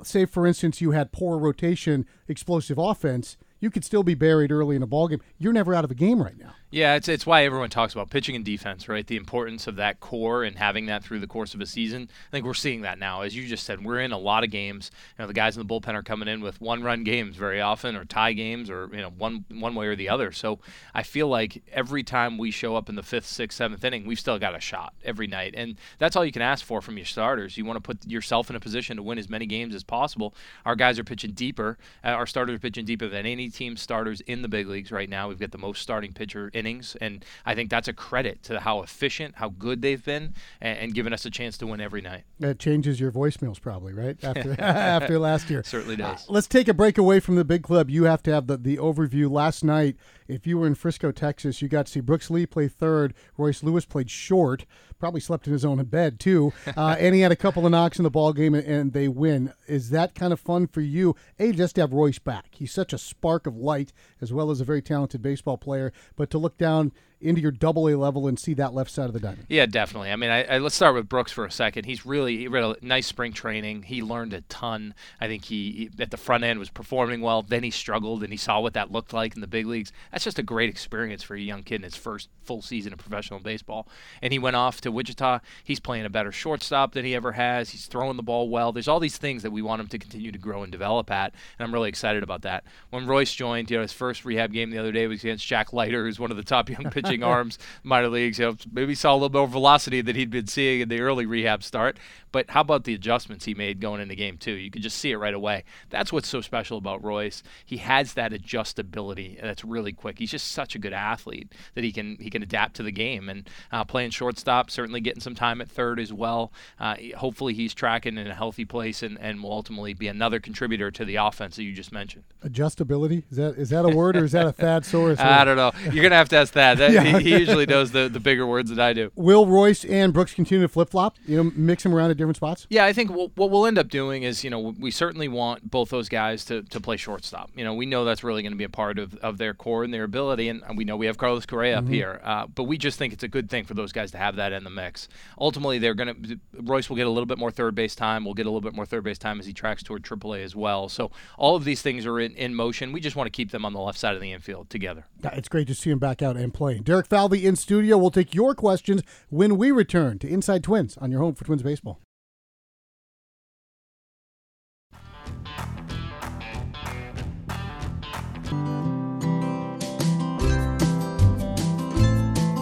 say, 0.02 0.26
for 0.26 0.46
instance, 0.46 0.80
you 0.80 0.90
had 0.90 1.10
poor 1.12 1.38
rotation, 1.38 2.06
explosive 2.28 2.78
offense. 2.78 3.36
you 3.60 3.70
could 3.70 3.84
still 3.84 4.02
be 4.02 4.14
buried 4.14 4.52
early 4.52 4.76
in 4.76 4.82
a 4.82 4.86
ball 4.86 5.08
game. 5.08 5.20
You're 5.38 5.54
never 5.54 5.74
out 5.74 5.84
of 5.84 5.90
a 5.90 5.94
game 5.94 6.22
right 6.22 6.38
now. 6.38 6.54
Yeah, 6.74 6.96
it's 6.96 7.06
it's 7.06 7.24
why 7.24 7.44
everyone 7.44 7.70
talks 7.70 7.92
about 7.92 8.10
pitching 8.10 8.34
and 8.34 8.44
defense, 8.44 8.88
right? 8.88 9.06
The 9.06 9.16
importance 9.16 9.68
of 9.68 9.76
that 9.76 10.00
core 10.00 10.42
and 10.42 10.58
having 10.58 10.86
that 10.86 11.04
through 11.04 11.20
the 11.20 11.28
course 11.28 11.54
of 11.54 11.60
a 11.60 11.66
season. 11.66 12.10
I 12.10 12.30
think 12.32 12.44
we're 12.44 12.52
seeing 12.52 12.80
that 12.80 12.98
now. 12.98 13.20
As 13.20 13.36
you 13.36 13.46
just 13.46 13.62
said, 13.62 13.84
we're 13.84 14.00
in 14.00 14.10
a 14.10 14.18
lot 14.18 14.42
of 14.42 14.50
games. 14.50 14.90
You 15.16 15.22
know, 15.22 15.28
the 15.28 15.34
guys 15.34 15.56
in 15.56 15.64
the 15.64 15.72
bullpen 15.72 15.94
are 15.94 16.02
coming 16.02 16.26
in 16.26 16.40
with 16.40 16.60
one-run 16.60 17.04
games 17.04 17.36
very 17.36 17.60
often, 17.60 17.94
or 17.94 18.04
tie 18.04 18.32
games, 18.32 18.70
or 18.70 18.90
you 18.92 19.00
know, 19.00 19.10
one 19.10 19.44
one 19.52 19.76
way 19.76 19.86
or 19.86 19.94
the 19.94 20.08
other. 20.08 20.32
So 20.32 20.58
I 20.92 21.04
feel 21.04 21.28
like 21.28 21.62
every 21.72 22.02
time 22.02 22.38
we 22.38 22.50
show 22.50 22.74
up 22.74 22.88
in 22.88 22.96
the 22.96 23.04
fifth, 23.04 23.26
sixth, 23.26 23.56
seventh 23.56 23.84
inning, 23.84 24.04
we've 24.04 24.18
still 24.18 24.40
got 24.40 24.56
a 24.56 24.60
shot 24.60 24.94
every 25.04 25.28
night, 25.28 25.54
and 25.56 25.76
that's 25.98 26.16
all 26.16 26.24
you 26.24 26.32
can 26.32 26.42
ask 26.42 26.66
for 26.66 26.80
from 26.80 26.96
your 26.96 27.06
starters. 27.06 27.56
You 27.56 27.64
want 27.64 27.76
to 27.76 27.82
put 27.82 28.04
yourself 28.04 28.50
in 28.50 28.56
a 28.56 28.60
position 28.60 28.96
to 28.96 29.02
win 29.04 29.18
as 29.18 29.30
many 29.30 29.46
games 29.46 29.76
as 29.76 29.84
possible. 29.84 30.34
Our 30.66 30.74
guys 30.74 30.98
are 30.98 31.04
pitching 31.04 31.34
deeper. 31.34 31.78
Uh, 32.02 32.08
our 32.08 32.26
starters 32.26 32.56
are 32.56 32.58
pitching 32.58 32.84
deeper 32.84 33.06
than 33.06 33.26
any 33.26 33.48
team 33.48 33.76
starters 33.76 34.20
in 34.22 34.42
the 34.42 34.48
big 34.48 34.66
leagues 34.66 34.90
right 34.90 35.08
now. 35.08 35.28
We've 35.28 35.38
got 35.38 35.52
the 35.52 35.58
most 35.58 35.80
starting 35.80 36.12
pitcher 36.12 36.50
innings, 36.64 36.96
and 37.00 37.24
I 37.44 37.54
think 37.54 37.70
that's 37.70 37.88
a 37.88 37.92
credit 37.92 38.42
to 38.44 38.60
how 38.60 38.82
efficient, 38.82 39.34
how 39.36 39.50
good 39.50 39.82
they've 39.82 40.02
been, 40.02 40.34
and, 40.60 40.78
and 40.78 40.94
giving 40.94 41.12
us 41.12 41.24
a 41.24 41.30
chance 41.30 41.58
to 41.58 41.66
win 41.66 41.80
every 41.80 42.00
night. 42.00 42.24
That 42.40 42.58
changes 42.58 42.98
your 42.98 43.12
voicemails 43.12 43.60
probably, 43.60 43.92
right? 43.92 44.16
After 44.24 44.60
after 44.60 45.18
last 45.18 45.50
year. 45.50 45.62
Certainly 45.62 45.96
does. 45.96 46.28
Uh, 46.28 46.32
let's 46.32 46.46
take 46.46 46.68
a 46.68 46.74
break 46.74 46.98
away 46.98 47.20
from 47.20 47.36
the 47.36 47.44
big 47.44 47.62
club. 47.62 47.90
You 47.90 48.04
have 48.04 48.22
to 48.24 48.32
have 48.32 48.46
the, 48.46 48.56
the 48.56 48.76
overview. 48.78 49.30
Last 49.30 49.62
night, 49.62 49.96
if 50.26 50.46
you 50.46 50.58
were 50.58 50.66
in 50.66 50.74
Frisco, 50.74 51.12
Texas, 51.12 51.60
you 51.60 51.68
got 51.68 51.86
to 51.86 51.92
see 51.92 52.00
Brooks 52.00 52.30
Lee 52.30 52.46
play 52.46 52.68
third. 52.68 53.14
Royce 53.36 53.62
Lewis 53.62 53.84
played 53.84 54.10
short. 54.10 54.64
Probably 55.04 55.20
slept 55.20 55.46
in 55.46 55.52
his 55.52 55.66
own 55.66 55.84
bed 55.84 56.18
too, 56.18 56.54
uh, 56.78 56.96
and 56.98 57.14
he 57.14 57.20
had 57.20 57.30
a 57.30 57.36
couple 57.36 57.66
of 57.66 57.70
knocks 57.70 57.98
in 57.98 58.04
the 58.04 58.10
ball 58.10 58.32
game, 58.32 58.54
and, 58.54 58.66
and 58.66 58.92
they 58.94 59.06
win. 59.06 59.52
Is 59.66 59.90
that 59.90 60.14
kind 60.14 60.32
of 60.32 60.40
fun 60.40 60.66
for 60.66 60.80
you? 60.80 61.14
A, 61.38 61.52
just 61.52 61.74
to 61.74 61.82
have 61.82 61.92
Royce 61.92 62.18
back. 62.18 62.46
He's 62.52 62.72
such 62.72 62.94
a 62.94 62.96
spark 62.96 63.46
of 63.46 63.54
light, 63.54 63.92
as 64.22 64.32
well 64.32 64.50
as 64.50 64.62
a 64.62 64.64
very 64.64 64.80
talented 64.80 65.20
baseball 65.20 65.58
player. 65.58 65.92
But 66.16 66.30
to 66.30 66.38
look 66.38 66.56
down 66.56 66.90
into 67.24 67.40
your 67.40 67.50
double 67.50 67.88
A 67.88 67.96
level 67.96 68.28
and 68.28 68.38
see 68.38 68.54
that 68.54 68.74
left 68.74 68.90
side 68.90 69.06
of 69.06 69.14
the 69.14 69.20
diamond. 69.20 69.46
Yeah, 69.48 69.66
definitely. 69.66 70.10
I 70.10 70.16
mean, 70.16 70.30
I, 70.30 70.44
I, 70.44 70.58
let's 70.58 70.74
start 70.74 70.94
with 70.94 71.08
Brooks 71.08 71.32
for 71.32 71.44
a 71.44 71.50
second. 71.50 71.86
He's 71.86 72.04
really 72.04 72.36
he 72.36 72.44
had 72.44 72.54
a 72.54 72.76
nice 72.82 73.06
spring 73.06 73.32
training. 73.32 73.84
He 73.84 74.02
learned 74.02 74.32
a 74.32 74.42
ton. 74.42 74.94
I 75.20 75.26
think 75.26 75.46
he, 75.46 75.90
he, 75.96 76.02
at 76.02 76.10
the 76.10 76.16
front 76.16 76.44
end 76.44 76.58
was 76.58 76.68
performing 76.68 77.22
well. 77.22 77.42
Then 77.42 77.62
he 77.62 77.70
struggled, 77.70 78.22
and 78.22 78.32
he 78.32 78.36
saw 78.36 78.60
what 78.60 78.74
that 78.74 78.92
looked 78.92 79.12
like 79.12 79.34
in 79.34 79.40
the 79.40 79.46
big 79.46 79.66
leagues. 79.66 79.92
That's 80.12 80.24
just 80.24 80.38
a 80.38 80.42
great 80.42 80.68
experience 80.68 81.22
for 81.22 81.34
a 81.34 81.40
young 81.40 81.62
kid 81.62 81.76
in 81.76 81.82
his 81.82 81.96
first 81.96 82.28
full 82.42 82.60
season 82.60 82.92
of 82.92 82.98
professional 82.98 83.40
baseball. 83.40 83.88
And 84.20 84.32
he 84.32 84.38
went 84.38 84.56
off 84.56 84.80
to 84.82 84.92
Wichita. 84.92 85.40
He's 85.64 85.80
playing 85.80 86.04
a 86.04 86.10
better 86.10 86.30
shortstop 86.32 86.92
than 86.92 87.04
he 87.04 87.14
ever 87.14 87.32
has. 87.32 87.70
He's 87.70 87.86
throwing 87.86 88.16
the 88.16 88.22
ball 88.22 88.48
well. 88.48 88.72
There's 88.72 88.88
all 88.88 89.00
these 89.00 89.16
things 89.16 89.42
that 89.42 89.50
we 89.50 89.62
want 89.62 89.80
him 89.80 89.88
to 89.88 89.98
continue 89.98 90.30
to 90.30 90.38
grow 90.38 90.62
and 90.62 90.70
develop 90.70 91.10
at, 91.10 91.32
and 91.58 91.66
I'm 91.66 91.72
really 91.72 91.88
excited 91.88 92.22
about 92.22 92.42
that. 92.42 92.64
When 92.90 93.06
Royce 93.06 93.34
joined, 93.34 93.70
you 93.70 93.78
know, 93.78 93.82
his 93.82 93.92
first 93.92 94.24
rehab 94.24 94.52
game 94.52 94.70
the 94.70 94.78
other 94.78 94.92
day 94.92 95.06
was 95.06 95.20
against 95.24 95.46
Jack 95.46 95.72
Leiter, 95.72 96.04
who's 96.04 96.20
one 96.20 96.30
of 96.30 96.36
the 96.36 96.42
top 96.42 96.68
young 96.68 96.90
pitching 97.14 97.24
arms 97.24 97.58
minor 97.82 98.08
leagues. 98.08 98.38
You 98.38 98.46
know, 98.46 98.56
maybe 98.72 98.94
saw 98.94 99.12
a 99.12 99.16
little 99.16 99.30
more 99.30 99.48
velocity 99.48 100.00
that 100.00 100.16
he'd 100.16 100.30
been 100.30 100.46
seeing 100.46 100.80
in 100.80 100.88
the 100.88 101.00
early 101.00 101.26
rehab 101.26 101.62
start. 101.62 101.98
But 102.34 102.50
how 102.50 102.62
about 102.62 102.82
the 102.82 102.94
adjustments 102.94 103.44
he 103.44 103.54
made 103.54 103.80
going 103.80 104.00
into 104.00 104.10
the 104.10 104.16
game 104.16 104.38
two? 104.38 104.54
You 104.54 104.68
could 104.68 104.82
just 104.82 104.98
see 104.98 105.12
it 105.12 105.18
right 105.18 105.32
away. 105.32 105.62
That's 105.90 106.12
what's 106.12 106.26
so 106.26 106.40
special 106.40 106.76
about 106.78 107.04
Royce. 107.04 107.44
He 107.64 107.76
has 107.76 108.14
that 108.14 108.32
adjustability 108.32 109.40
that's 109.40 109.64
really 109.64 109.92
quick. 109.92 110.18
He's 110.18 110.32
just 110.32 110.50
such 110.50 110.74
a 110.74 110.80
good 110.80 110.92
athlete 110.92 111.52
that 111.74 111.84
he 111.84 111.92
can 111.92 112.16
he 112.18 112.30
can 112.30 112.42
adapt 112.42 112.74
to 112.74 112.82
the 112.82 112.90
game 112.90 113.28
and 113.28 113.48
uh, 113.70 113.84
playing 113.84 114.10
shortstop, 114.10 114.68
certainly 114.68 115.00
getting 115.00 115.20
some 115.20 115.36
time 115.36 115.60
at 115.60 115.70
third 115.70 116.00
as 116.00 116.12
well. 116.12 116.50
Uh, 116.80 116.96
hopefully 117.16 117.54
he's 117.54 117.72
tracking 117.72 118.18
in 118.18 118.26
a 118.26 118.34
healthy 118.34 118.64
place 118.64 119.04
and, 119.04 119.16
and 119.20 119.40
will 119.40 119.52
ultimately 119.52 119.94
be 119.94 120.08
another 120.08 120.40
contributor 120.40 120.90
to 120.90 121.04
the 121.04 121.14
offense 121.14 121.54
that 121.54 121.62
you 121.62 121.72
just 121.72 121.92
mentioned. 121.92 122.24
Adjustability 122.44 123.22
is 123.30 123.36
that 123.36 123.54
is 123.56 123.70
that 123.70 123.84
a 123.84 123.90
word 123.90 124.16
or 124.16 124.24
is 124.24 124.32
that 124.32 124.46
a 124.46 124.52
Thad 124.52 124.82
Soros? 124.82 125.20
I 125.24 125.44
don't 125.44 125.56
know. 125.56 125.70
You're 125.92 126.02
gonna 126.02 126.16
have 126.16 126.30
to 126.30 126.36
ask 126.38 126.54
that. 126.54 126.80
That 126.94 127.06
yeah. 127.06 127.18
he, 127.18 127.30
he 127.30 127.38
usually 127.38 127.66
knows 127.66 127.92
the, 127.92 128.08
the 128.08 128.20
bigger 128.20 128.46
words 128.46 128.70
than 128.70 128.80
I 128.80 128.92
do. 128.92 129.10
Will 129.14 129.46
Royce 129.46 129.84
and 129.84 130.12
Brooks 130.12 130.34
continue 130.34 130.62
to 130.62 130.68
flip 130.68 130.90
flop? 130.90 131.16
You 131.26 131.42
know, 131.42 131.52
mix 131.54 131.82
them 131.82 131.94
around 131.94 132.10
at 132.10 132.16
different 132.16 132.36
spots. 132.36 132.66
Yeah, 132.70 132.84
I 132.84 132.92
think 132.92 133.10
we'll, 133.10 133.30
what 133.34 133.50
we'll 133.50 133.66
end 133.66 133.78
up 133.78 133.88
doing 133.88 134.22
is, 134.22 134.44
you 134.44 134.50
know, 134.50 134.74
we 134.78 134.90
certainly 134.90 135.28
want 135.28 135.70
both 135.70 135.90
those 135.90 136.08
guys 136.08 136.44
to, 136.46 136.62
to 136.62 136.80
play 136.80 136.96
shortstop. 136.96 137.50
You 137.54 137.64
know, 137.64 137.74
we 137.74 137.86
know 137.86 138.04
that's 138.04 138.24
really 138.24 138.42
going 138.42 138.52
to 138.52 138.58
be 138.58 138.64
a 138.64 138.68
part 138.68 138.98
of, 138.98 139.14
of 139.16 139.38
their 139.38 139.54
core 139.54 139.84
and 139.84 139.92
their 139.92 140.04
ability, 140.04 140.48
and 140.48 140.62
we 140.76 140.84
know 140.84 140.96
we 140.96 141.06
have 141.06 141.18
Carlos 141.18 141.46
Correa 141.46 141.76
mm-hmm. 141.76 141.86
up 141.86 141.92
here. 141.92 142.20
Uh, 142.24 142.46
but 142.46 142.64
we 142.64 142.78
just 142.78 142.98
think 142.98 143.12
it's 143.12 143.22
a 143.22 143.28
good 143.28 143.50
thing 143.50 143.64
for 143.64 143.74
those 143.74 143.92
guys 143.92 144.10
to 144.12 144.18
have 144.18 144.36
that 144.36 144.52
in 144.52 144.64
the 144.64 144.70
mix. 144.70 145.08
Ultimately, 145.38 145.78
they're 145.78 145.94
going 145.94 146.22
to 146.22 146.40
Royce 146.62 146.88
will 146.88 146.96
get 146.96 147.06
a 147.06 147.10
little 147.10 147.26
bit 147.26 147.38
more 147.38 147.50
third 147.50 147.74
base 147.74 147.94
time. 147.94 148.24
We'll 148.24 148.34
get 148.34 148.46
a 148.46 148.50
little 148.50 148.60
bit 148.60 148.74
more 148.74 148.86
third 148.86 149.04
base 149.04 149.18
time 149.18 149.40
as 149.40 149.46
he 149.46 149.52
tracks 149.52 149.82
toward 149.82 150.02
AAA 150.02 150.42
as 150.42 150.56
well. 150.56 150.88
So 150.88 151.10
all 151.38 151.56
of 151.56 151.64
these 151.64 151.82
things 151.82 152.06
are 152.06 152.20
in, 152.20 152.34
in 152.34 152.54
motion. 152.54 152.92
We 152.92 153.00
just 153.00 153.16
want 153.16 153.26
to 153.26 153.30
keep 153.30 153.50
them 153.50 153.64
on 153.64 153.72
the 153.72 153.80
left 153.80 153.98
side 153.98 154.14
of 154.14 154.20
the 154.20 154.32
infield 154.32 154.70
together. 154.70 155.06
It's 155.22 155.48
great 155.48 155.66
to 155.68 155.74
see 155.74 155.90
him 155.90 155.98
back 155.98 156.22
out 156.22 156.36
and 156.36 156.52
playing. 156.52 156.82
Derek 156.84 157.06
Falvey 157.06 157.46
in 157.46 157.56
studio. 157.56 157.96
We'll 157.96 158.10
take 158.10 158.34
your 158.34 158.54
questions 158.54 159.02
when 159.30 159.56
we 159.56 159.70
return 159.70 160.18
to 160.20 160.28
Inside 160.28 160.62
Twins 160.62 160.96
on 160.98 161.10
your 161.10 161.20
home 161.20 161.34
for 161.34 161.44
Twins 161.44 161.62
baseball. 161.62 162.00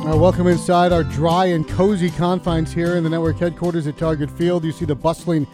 Uh, 0.05 0.17
welcome 0.17 0.47
inside 0.49 0.93
our 0.93 1.05
dry 1.05 1.47
and 1.47 1.67
cozy 1.69 2.11
confines 2.11 2.73
here 2.73 2.97
in 2.97 3.05
the 3.05 3.09
network 3.09 3.39
headquarters 3.39 3.87
at 3.87 3.97
Target 3.97 4.31
Field. 4.31 4.65
You 4.65 4.73
see 4.73 4.85
the 4.85 4.97
bustling 4.97 5.47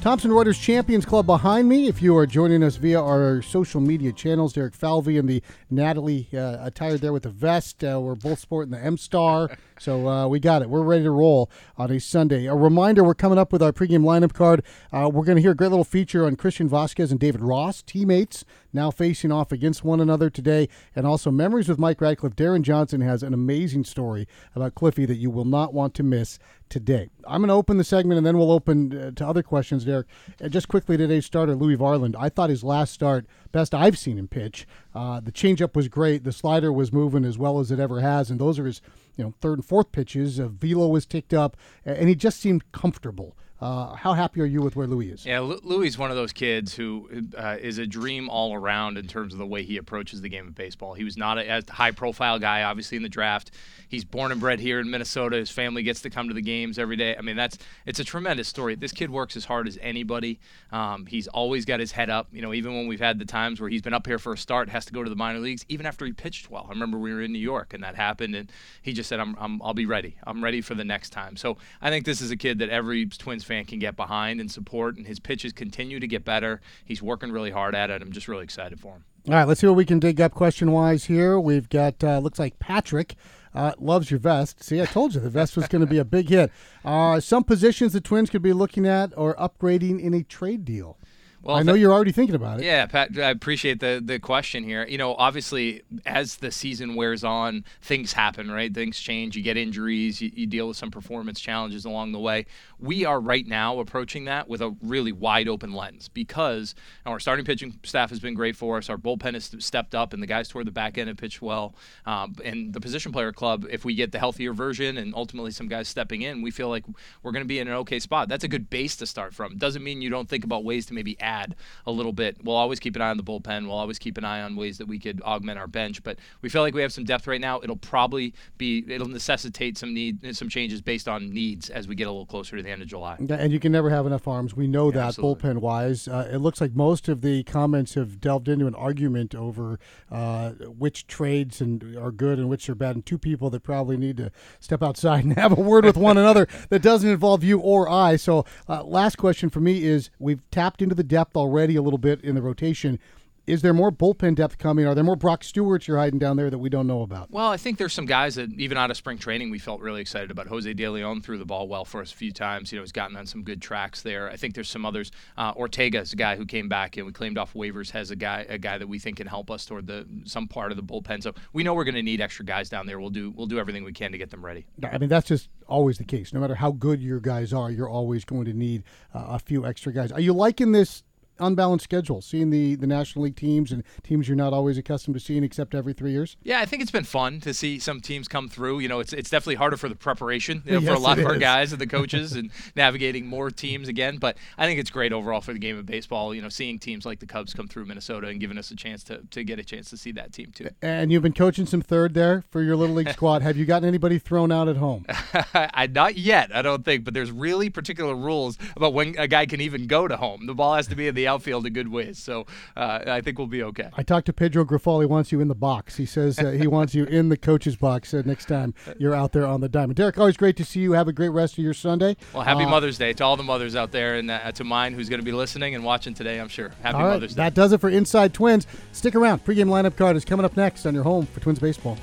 Thomson 0.00 0.30
Reuters 0.30 0.58
Champions 0.58 1.04
Club 1.04 1.26
behind 1.26 1.68
me. 1.68 1.86
If 1.86 2.00
you 2.00 2.16
are 2.16 2.24
joining 2.24 2.62
us 2.62 2.76
via 2.76 2.98
our 2.98 3.42
social 3.42 3.82
media 3.82 4.12
channels, 4.12 4.54
Derek 4.54 4.74
Falvey 4.74 5.18
and 5.18 5.28
the 5.28 5.42
Natalie 5.68 6.26
uh, 6.32 6.56
attired 6.62 7.02
there 7.02 7.12
with 7.12 7.24
the 7.24 7.28
vest. 7.28 7.84
Uh, 7.84 8.00
we're 8.00 8.14
both 8.14 8.38
sporting 8.38 8.70
the 8.70 8.82
M 8.82 8.96
Star, 8.96 9.50
so 9.78 10.08
uh, 10.08 10.26
we 10.26 10.40
got 10.40 10.62
it. 10.62 10.70
We're 10.70 10.84
ready 10.84 11.04
to 11.04 11.10
roll 11.10 11.50
on 11.76 11.90
a 11.90 12.00
Sunday. 12.00 12.46
A 12.46 12.54
reminder: 12.54 13.04
we're 13.04 13.12
coming 13.12 13.36
up 13.36 13.52
with 13.52 13.62
our 13.62 13.72
pregame 13.72 14.02
lineup 14.02 14.32
card. 14.32 14.64
Uh, 14.90 15.10
we're 15.12 15.26
going 15.26 15.36
to 15.36 15.42
hear 15.42 15.50
a 15.50 15.54
great 15.54 15.68
little 15.68 15.84
feature 15.84 16.24
on 16.24 16.34
Christian 16.34 16.66
Vazquez 16.66 17.10
and 17.10 17.20
David 17.20 17.42
Ross, 17.42 17.82
teammates 17.82 18.46
now 18.72 18.90
facing 18.90 19.32
off 19.32 19.52
against 19.52 19.84
one 19.84 20.00
another 20.00 20.30
today, 20.30 20.68
and 20.94 21.06
also 21.06 21.30
memories 21.30 21.68
with 21.68 21.78
Mike 21.78 22.00
Radcliff. 22.00 22.36
Darren 22.36 22.62
Johnson 22.62 23.00
has 23.00 23.22
an 23.22 23.34
amazing 23.34 23.84
story 23.84 24.26
about 24.54 24.74
Cliffy 24.74 25.06
that 25.06 25.16
you 25.16 25.30
will 25.30 25.44
not 25.44 25.74
want 25.74 25.94
to 25.94 26.02
miss 26.02 26.38
today. 26.68 27.10
I'm 27.26 27.40
going 27.40 27.48
to 27.48 27.54
open 27.54 27.78
the 27.78 27.84
segment 27.84 28.18
and 28.18 28.26
then 28.26 28.38
we'll 28.38 28.52
open 28.52 28.96
uh, 28.96 29.10
to 29.16 29.26
other 29.26 29.42
questions, 29.42 29.84
Derek. 29.90 30.06
Uh, 30.42 30.48
just 30.48 30.68
quickly, 30.68 30.96
today's 30.96 31.26
starter, 31.26 31.54
Louis 31.54 31.76
Varland. 31.76 32.14
I 32.18 32.28
thought 32.28 32.50
his 32.50 32.62
last 32.62 32.92
start, 32.92 33.26
best 33.52 33.74
I've 33.74 33.98
seen 33.98 34.18
him 34.18 34.28
pitch. 34.28 34.66
Uh, 34.94 35.20
the 35.20 35.32
changeup 35.32 35.74
was 35.74 35.88
great. 35.88 36.24
The 36.24 36.32
slider 36.32 36.72
was 36.72 36.92
moving 36.92 37.24
as 37.24 37.36
well 37.36 37.58
as 37.58 37.70
it 37.70 37.80
ever 37.80 38.00
has, 38.00 38.30
and 38.30 38.40
those 38.40 38.58
are 38.58 38.66
his, 38.66 38.80
you 39.16 39.24
know, 39.24 39.34
third 39.40 39.58
and 39.58 39.64
fourth 39.64 39.92
pitches. 39.92 40.38
Uh, 40.38 40.48
velo 40.48 40.88
was 40.88 41.06
ticked 41.06 41.34
up, 41.34 41.56
and 41.84 42.08
he 42.08 42.14
just 42.14 42.40
seemed 42.40 42.70
comfortable. 42.72 43.36
Uh, 43.60 43.94
how 43.94 44.14
happy 44.14 44.40
are 44.40 44.46
you 44.46 44.62
with 44.62 44.74
where 44.74 44.86
Louis 44.86 45.10
is? 45.10 45.26
Yeah, 45.26 45.40
Louis 45.40 45.88
is 45.88 45.98
one 45.98 46.10
of 46.10 46.16
those 46.16 46.32
kids 46.32 46.74
who 46.74 47.10
uh, 47.36 47.58
is 47.60 47.76
a 47.76 47.86
dream 47.86 48.30
all 48.30 48.54
around 48.54 48.96
in 48.96 49.06
terms 49.06 49.34
of 49.34 49.38
the 49.38 49.46
way 49.46 49.62
he 49.62 49.76
approaches 49.76 50.22
the 50.22 50.30
game 50.30 50.48
of 50.48 50.54
baseball. 50.54 50.94
He 50.94 51.04
was 51.04 51.18
not 51.18 51.36
a, 51.36 51.58
a 51.58 51.72
high 51.72 51.90
profile 51.90 52.38
guy, 52.38 52.62
obviously, 52.62 52.96
in 52.96 53.02
the 53.02 53.10
draft. 53.10 53.50
He's 53.88 54.04
born 54.04 54.32
and 54.32 54.40
bred 54.40 54.60
here 54.60 54.80
in 54.80 54.90
Minnesota. 54.90 55.36
His 55.36 55.50
family 55.50 55.82
gets 55.82 56.00
to 56.02 56.10
come 56.10 56.28
to 56.28 56.34
the 56.34 56.40
games 56.40 56.78
every 56.78 56.96
day. 56.96 57.16
I 57.16 57.20
mean, 57.20 57.36
that's 57.36 57.58
it's 57.84 58.00
a 58.00 58.04
tremendous 58.04 58.48
story. 58.48 58.76
This 58.76 58.92
kid 58.92 59.10
works 59.10 59.36
as 59.36 59.44
hard 59.44 59.68
as 59.68 59.78
anybody. 59.82 60.40
Um, 60.72 61.04
he's 61.04 61.28
always 61.28 61.66
got 61.66 61.80
his 61.80 61.92
head 61.92 62.08
up. 62.08 62.28
You 62.32 62.40
know, 62.40 62.54
even 62.54 62.74
when 62.74 62.86
we've 62.86 63.00
had 63.00 63.18
the 63.18 63.26
times 63.26 63.60
where 63.60 63.68
he's 63.68 63.82
been 63.82 63.92
up 63.92 64.06
here 64.06 64.18
for 64.18 64.32
a 64.32 64.38
start, 64.38 64.70
has 64.70 64.86
to 64.86 64.92
go 64.92 65.02
to 65.02 65.10
the 65.10 65.16
minor 65.16 65.40
leagues, 65.40 65.66
even 65.68 65.84
after 65.84 66.06
he 66.06 66.12
pitched 66.12 66.50
well. 66.50 66.64
I 66.66 66.70
remember 66.70 66.98
we 66.98 67.12
were 67.12 67.20
in 67.20 67.32
New 67.32 67.38
York 67.38 67.74
and 67.74 67.82
that 67.84 67.94
happened, 67.94 68.34
and 68.34 68.50
he 68.80 68.94
just 68.94 69.08
said, 69.08 69.20
I'm, 69.20 69.36
I'm, 69.38 69.60
I'll 69.60 69.74
be 69.74 69.86
ready. 69.86 70.16
I'm 70.24 70.42
ready 70.42 70.62
for 70.62 70.74
the 70.74 70.84
next 70.84 71.10
time. 71.10 71.36
So 71.36 71.58
I 71.82 71.90
think 71.90 72.06
this 72.06 72.22
is 72.22 72.30
a 72.30 72.36
kid 72.36 72.60
that 72.60 72.70
every 72.70 73.04
Twins 73.04 73.44
fan 73.50 73.64
can 73.64 73.80
get 73.80 73.96
behind 73.96 74.40
and 74.40 74.50
support, 74.50 74.96
and 74.96 75.06
his 75.06 75.18
pitches 75.18 75.52
continue 75.52 75.98
to 75.98 76.06
get 76.06 76.24
better. 76.24 76.60
He's 76.84 77.02
working 77.02 77.32
really 77.32 77.50
hard 77.50 77.74
at 77.74 77.90
it. 77.90 78.00
I'm 78.00 78.12
just 78.12 78.28
really 78.28 78.44
excited 78.44 78.78
for 78.78 78.94
him. 78.94 79.04
All 79.28 79.34
right, 79.34 79.44
let's 79.46 79.60
see 79.60 79.66
what 79.66 79.76
we 79.76 79.84
can 79.84 79.98
dig 79.98 80.20
up 80.20 80.32
question 80.32 80.70
wise 80.70 81.06
here. 81.06 81.38
We've 81.38 81.68
got, 81.68 82.02
uh, 82.04 82.20
looks 82.20 82.38
like 82.38 82.58
Patrick. 82.60 83.16
Uh, 83.52 83.72
loves 83.80 84.12
your 84.12 84.20
vest. 84.20 84.62
See, 84.62 84.80
I 84.80 84.86
told 84.86 85.12
you 85.12 85.20
the 85.20 85.28
vest 85.28 85.56
was 85.56 85.66
going 85.66 85.80
to 85.80 85.90
be 85.90 85.98
a 85.98 86.04
big 86.04 86.28
hit. 86.28 86.52
Uh, 86.84 87.18
some 87.18 87.42
positions 87.42 87.92
the 87.92 88.00
Twins 88.00 88.30
could 88.30 88.42
be 88.42 88.52
looking 88.52 88.86
at 88.86 89.12
or 89.16 89.34
upgrading 89.34 90.00
in 90.00 90.14
a 90.14 90.22
trade 90.22 90.64
deal. 90.64 90.96
Well, 91.42 91.56
I 91.56 91.62
know 91.62 91.72
you're 91.72 91.92
already 91.92 92.12
thinking 92.12 92.34
about 92.34 92.60
it. 92.60 92.66
Yeah, 92.66 92.84
Pat, 92.84 93.18
I 93.18 93.30
appreciate 93.30 93.80
the 93.80 94.02
the 94.04 94.18
question 94.18 94.62
here. 94.62 94.86
You 94.86 94.98
know, 94.98 95.14
obviously, 95.14 95.82
as 96.04 96.36
the 96.36 96.50
season 96.50 96.96
wears 96.96 97.24
on, 97.24 97.64
things 97.80 98.12
happen, 98.12 98.50
right? 98.50 98.72
Things 98.72 99.00
change. 99.00 99.36
You 99.36 99.42
get 99.42 99.56
injuries. 99.56 100.20
You, 100.20 100.30
you, 100.34 100.46
deal 100.46 100.68
with 100.68 100.76
some 100.76 100.90
performance 100.90 101.40
challenges 101.40 101.86
along 101.86 102.12
the 102.12 102.18
way. 102.18 102.44
We 102.78 103.06
are 103.06 103.18
right 103.18 103.46
now 103.46 103.78
approaching 103.78 104.26
that 104.26 104.48
with 104.48 104.60
a 104.60 104.76
really 104.82 105.12
wide 105.12 105.48
open 105.48 105.72
lens 105.72 106.08
because 106.08 106.74
our 107.06 107.18
starting 107.18 107.46
pitching 107.46 107.78
staff 107.84 108.10
has 108.10 108.20
been 108.20 108.34
great 108.34 108.54
for 108.54 108.76
us. 108.76 108.90
Our 108.90 108.98
bullpen 108.98 109.32
has 109.32 109.50
stepped 109.60 109.94
up, 109.94 110.12
and 110.12 110.22
the 110.22 110.26
guys 110.26 110.48
toward 110.48 110.66
the 110.66 110.72
back 110.72 110.98
end 110.98 111.08
have 111.08 111.16
pitched 111.16 111.40
well. 111.40 111.74
Um, 112.04 112.34
and 112.44 112.74
the 112.74 112.80
position 112.80 113.12
player 113.12 113.32
club, 113.32 113.66
if 113.70 113.86
we 113.86 113.94
get 113.94 114.12
the 114.12 114.18
healthier 114.18 114.52
version 114.52 114.98
and 114.98 115.14
ultimately 115.14 115.52
some 115.52 115.68
guys 115.68 115.88
stepping 115.88 116.20
in, 116.20 116.42
we 116.42 116.50
feel 116.50 116.68
like 116.68 116.84
we're 117.22 117.32
going 117.32 117.44
to 117.44 117.48
be 117.48 117.60
in 117.60 117.68
an 117.68 117.74
okay 117.74 117.98
spot. 117.98 118.28
That's 118.28 118.44
a 118.44 118.48
good 118.48 118.68
base 118.68 118.96
to 118.96 119.06
start 119.06 119.34
from. 119.34 119.56
Doesn't 119.56 119.82
mean 119.82 120.02
you 120.02 120.10
don't 120.10 120.28
think 120.28 120.44
about 120.44 120.64
ways 120.64 120.84
to 120.86 120.94
maybe 120.94 121.18
add 121.18 121.29
add 121.30 121.54
a 121.86 121.92
little 121.92 122.12
bit. 122.12 122.36
We'll 122.44 122.56
always 122.56 122.80
keep 122.80 122.96
an 122.96 123.02
eye 123.02 123.10
on 123.10 123.16
the 123.16 123.22
bullpen. 123.22 123.66
We'll 123.66 123.76
always 123.78 123.98
keep 123.98 124.18
an 124.18 124.24
eye 124.24 124.42
on 124.42 124.56
ways 124.56 124.78
that 124.78 124.86
we 124.86 124.98
could 124.98 125.22
augment 125.22 125.58
our 125.58 125.66
bench. 125.68 126.02
But 126.02 126.18
we 126.42 126.48
feel 126.48 126.62
like 126.62 126.74
we 126.74 126.82
have 126.82 126.92
some 126.92 127.04
depth 127.04 127.26
right 127.26 127.40
now. 127.40 127.60
It'll 127.62 127.76
probably 127.76 128.34
be 128.58 128.84
it'll 128.88 129.08
necessitate 129.08 129.78
some 129.78 129.94
need 129.94 130.34
some 130.36 130.48
changes 130.48 130.82
based 130.82 131.08
on 131.08 131.30
needs 131.30 131.70
as 131.70 131.86
we 131.86 131.94
get 131.94 132.08
a 132.08 132.10
little 132.10 132.26
closer 132.26 132.56
to 132.56 132.62
the 132.62 132.70
end 132.70 132.82
of 132.82 132.88
July. 132.88 133.16
And 133.18 133.52
you 133.52 133.60
can 133.60 133.72
never 133.72 133.90
have 133.90 134.06
enough 134.06 134.26
arms. 134.26 134.54
We 134.56 134.66
know 134.66 134.86
Yeah, 134.86 134.96
that 134.98 135.06
absolutely. 135.08 135.50
bullpen 135.50 135.58
wise. 135.58 136.08
Uh, 136.08 136.28
it 136.32 136.38
looks 136.38 136.60
like 136.60 136.74
most 136.74 137.08
of 137.08 137.20
the 137.20 137.44
comments 137.44 137.94
have 137.94 138.20
delved 138.20 138.48
into 138.48 138.66
an 138.66 138.74
argument 138.74 139.34
over 139.34 139.78
uh, 140.10 140.50
which 140.50 141.06
trades 141.06 141.60
and 141.60 141.96
are 141.96 142.10
good 142.10 142.38
and 142.38 142.48
which 142.48 142.68
are 142.68 142.74
bad, 142.74 142.96
and 142.96 143.06
two 143.06 143.18
people 143.18 143.50
that 143.50 143.62
probably 143.62 143.96
need 143.96 144.16
to 144.16 144.30
step 144.58 144.82
outside 144.82 145.24
and 145.24 145.38
have 145.38 145.56
a 145.56 145.60
word 145.60 145.84
with 145.84 145.96
one 145.96 146.18
another 146.18 146.48
that 146.70 146.82
doesn't 146.82 147.08
involve 147.08 147.44
you 147.44 147.58
or 147.60 147.88
I. 147.88 148.16
So, 148.16 148.44
uh, 148.68 148.82
last 148.82 149.16
question 149.16 149.50
for 149.50 149.60
me 149.60 149.84
is: 149.84 150.10
We've 150.18 150.40
tapped 150.50 150.82
into 150.82 150.94
the 150.94 151.04
depth 151.04 151.19
already 151.36 151.76
a 151.76 151.82
little 151.82 151.98
bit 151.98 152.22
in 152.22 152.34
the 152.34 152.42
rotation. 152.42 152.98
Is 153.46 153.62
there 153.62 153.72
more 153.72 153.90
bullpen 153.90 154.36
depth 154.36 154.58
coming? 154.58 154.86
Are 154.86 154.94
there 154.94 155.02
more 155.02 155.16
Brock 155.16 155.42
Stewarts 155.42 155.88
you're 155.88 155.96
hiding 155.96 156.20
down 156.20 156.36
there 156.36 156.50
that 156.50 156.58
we 156.58 156.68
don't 156.68 156.86
know 156.86 157.02
about? 157.02 157.32
Well, 157.32 157.48
I 157.48 157.56
think 157.56 157.78
there's 157.78 157.92
some 157.92 158.06
guys 158.06 158.36
that 158.36 158.52
even 158.52 158.78
out 158.78 158.92
of 158.92 158.96
spring 158.96 159.18
training 159.18 159.50
we 159.50 159.58
felt 159.58 159.80
really 159.80 160.00
excited 160.00 160.30
about. 160.30 160.46
Jose 160.46 160.72
De 160.72 160.88
Leon 160.88 161.20
threw 161.22 161.36
the 161.36 161.44
ball 161.44 161.66
well 161.66 161.84
for 161.84 162.00
us 162.00 162.12
a 162.12 162.16
few 162.16 162.32
times. 162.32 162.70
You 162.70 162.78
know, 162.78 162.82
he's 162.82 162.92
gotten 162.92 163.16
on 163.16 163.26
some 163.26 163.42
good 163.42 163.60
tracks 163.60 164.02
there. 164.02 164.30
I 164.30 164.36
think 164.36 164.54
there's 164.54 164.68
some 164.68 164.86
others. 164.86 165.10
Uh, 165.36 165.52
Ortega's 165.56 166.12
a 166.12 166.16
guy 166.16 166.36
who 166.36 166.46
came 166.46 166.68
back 166.68 166.96
and 166.96 167.06
we 167.06 167.12
claimed 167.12 167.38
off 167.38 167.54
waivers 167.54 167.90
has 167.90 168.12
a 168.12 168.16
guy 168.16 168.46
a 168.48 168.56
guy 168.58 168.78
that 168.78 168.86
we 168.86 169.00
think 169.00 169.16
can 169.16 169.26
help 169.26 169.50
us 169.50 169.64
toward 169.64 169.86
the 169.88 170.06
some 170.24 170.46
part 170.46 170.70
of 170.70 170.76
the 170.76 170.84
bullpen. 170.84 171.20
So 171.20 171.34
we 171.52 171.64
know 171.64 171.74
we're 171.74 171.84
going 171.84 171.94
to 171.96 172.02
need 172.02 172.20
extra 172.20 172.44
guys 172.44 172.68
down 172.68 172.86
there. 172.86 173.00
We'll 173.00 173.10
do 173.10 173.30
we'll 173.30 173.48
do 173.48 173.58
everything 173.58 173.82
we 173.82 173.92
can 173.92 174.12
to 174.12 174.18
get 174.18 174.30
them 174.30 174.44
ready. 174.44 174.66
I 174.84 174.98
mean, 174.98 175.08
that's 175.08 175.26
just 175.26 175.48
always 175.66 175.98
the 175.98 176.04
case. 176.04 176.32
No 176.32 176.38
matter 176.40 176.54
how 176.54 176.70
good 176.70 177.02
your 177.02 177.20
guys 177.20 177.52
are, 177.52 177.70
you're 177.70 177.88
always 177.88 178.24
going 178.24 178.44
to 178.44 178.52
need 178.52 178.84
uh, 179.12 179.24
a 179.30 179.38
few 179.40 179.66
extra 179.66 179.92
guys. 179.92 180.12
Are 180.12 180.20
you 180.20 180.34
liking 180.34 180.70
this 180.70 181.02
unbalanced 181.40 181.84
schedule, 181.84 182.20
seeing 182.20 182.50
the, 182.50 182.74
the 182.76 182.86
National 182.86 183.24
League 183.24 183.36
teams 183.36 183.72
and 183.72 183.82
teams 184.02 184.28
you're 184.28 184.36
not 184.36 184.52
always 184.52 184.78
accustomed 184.78 185.14
to 185.14 185.20
seeing 185.20 185.44
except 185.44 185.74
every 185.74 185.92
three 185.92 186.12
years? 186.12 186.36
Yeah, 186.42 186.60
I 186.60 186.66
think 186.66 186.82
it's 186.82 186.90
been 186.90 187.04
fun 187.04 187.40
to 187.40 187.54
see 187.54 187.78
some 187.78 188.00
teams 188.00 188.28
come 188.28 188.48
through. 188.48 188.80
You 188.80 188.88
know, 188.88 189.00
it's 189.00 189.12
it's 189.12 189.30
definitely 189.30 189.56
harder 189.56 189.76
for 189.76 189.88
the 189.88 189.96
preparation 189.96 190.62
you 190.64 190.72
know, 190.72 190.80
for 190.80 190.92
a 190.92 190.98
lot 190.98 191.18
of 191.18 191.26
our 191.26 191.34
is. 191.34 191.40
guys 191.40 191.72
and 191.72 191.80
the 191.80 191.86
coaches 191.98 192.32
and 192.32 192.50
navigating 192.76 193.26
more 193.26 193.50
teams 193.50 193.88
again. 193.88 194.18
But 194.18 194.36
I 194.58 194.66
think 194.66 194.80
it's 194.80 194.90
great 194.90 195.12
overall 195.12 195.40
for 195.40 195.52
the 195.52 195.58
game 195.58 195.78
of 195.78 195.86
baseball. 195.86 196.34
You 196.34 196.42
know, 196.42 196.48
seeing 196.48 196.78
teams 196.78 197.06
like 197.06 197.20
the 197.20 197.26
Cubs 197.26 197.54
come 197.54 197.68
through 197.68 197.86
Minnesota 197.86 198.28
and 198.28 198.40
giving 198.40 198.58
us 198.58 198.70
a 198.70 198.76
chance 198.76 199.02
to, 199.04 199.22
to 199.30 199.44
get 199.44 199.58
a 199.58 199.64
chance 199.64 199.90
to 199.90 199.96
see 199.96 200.12
that 200.12 200.32
team 200.32 200.52
too. 200.54 200.68
And 200.82 201.10
you've 201.12 201.22
been 201.22 201.32
coaching 201.32 201.66
some 201.66 201.82
third 201.82 202.14
there 202.14 202.42
for 202.50 202.62
your 202.62 202.76
Little 202.76 202.94
League 202.94 203.10
squad. 203.12 203.42
Have 203.42 203.56
you 203.56 203.64
gotten 203.64 203.88
anybody 203.88 204.18
thrown 204.18 204.52
out 204.52 204.68
at 204.68 204.76
home? 204.76 205.06
I 205.54 205.86
not 205.86 206.16
yet, 206.16 206.54
I 206.54 206.62
don't 206.62 206.84
think, 206.84 207.04
but 207.04 207.14
there's 207.14 207.30
really 207.30 207.70
particular 207.70 208.14
rules 208.14 208.58
about 208.76 208.94
when 208.94 209.14
a 209.18 209.28
guy 209.28 209.46
can 209.46 209.60
even 209.60 209.86
go 209.86 210.08
to 210.08 210.16
home. 210.16 210.46
The 210.46 210.54
ball 210.54 210.74
has 210.74 210.86
to 210.88 210.96
be 210.96 211.08
in 211.08 211.14
the 211.14 211.26
outfield 211.30 211.64
a 211.66 211.70
good 211.70 211.88
ways, 211.88 212.18
so 212.18 212.46
uh, 212.76 213.00
I 213.06 213.20
think 213.20 213.38
we'll 213.38 213.46
be 213.46 213.62
okay. 213.62 213.88
I 213.96 214.02
talked 214.02 214.26
to 214.26 214.32
Pedro 214.32 214.64
Grafali. 214.64 215.06
Wants 215.06 215.32
you 215.32 215.40
in 215.40 215.48
the 215.48 215.54
box. 215.54 215.96
He 215.96 216.06
says 216.06 216.38
uh, 216.38 216.50
he 216.50 216.66
wants 216.66 216.94
you 216.94 217.04
in 217.04 217.28
the 217.28 217.36
coach's 217.36 217.76
box 217.76 218.12
uh, 218.14 218.22
next 218.24 218.46
time 218.46 218.74
you're 218.98 219.14
out 219.14 219.32
there 219.32 219.46
on 219.46 219.60
the 219.60 219.68
diamond. 219.68 219.96
Derek, 219.96 220.18
always 220.18 220.36
great 220.36 220.56
to 220.56 220.64
see 220.64 220.80
you. 220.80 220.92
Have 220.92 221.08
a 221.08 221.12
great 221.12 221.28
rest 221.30 221.54
of 221.58 221.64
your 221.64 221.74
Sunday. 221.74 222.16
Well, 222.34 222.42
happy 222.42 222.64
Uh, 222.64 222.68
Mother's 222.68 222.98
Day 222.98 223.12
to 223.14 223.24
all 223.24 223.36
the 223.36 223.42
mothers 223.42 223.74
out 223.76 223.92
there, 223.92 224.16
and 224.16 224.30
uh, 224.30 224.52
to 224.52 224.64
mine 224.64 224.92
who's 224.94 225.08
going 225.08 225.20
to 225.20 225.24
be 225.24 225.32
listening 225.32 225.74
and 225.74 225.84
watching 225.84 226.14
today. 226.14 226.38
I'm 226.40 226.48
sure. 226.48 226.70
Happy 226.82 226.98
right, 226.98 227.14
Mother's 227.14 227.34
Day. 227.34 227.42
that 227.44 227.54
does 227.54 227.72
it 227.72 227.80
for 227.80 227.88
Inside 227.90 228.34
Twins. 228.34 228.66
Stick 228.92 229.14
around. 229.14 229.44
Pregame 229.44 229.68
lineup 229.68 229.96
card 229.96 230.16
is 230.16 230.24
coming 230.24 230.44
up 230.44 230.56
next 230.56 230.86
on 230.86 230.94
your 230.94 231.04
home 231.04 231.26
for 231.26 231.40
Twins 231.40 231.58
baseball. 231.58 231.96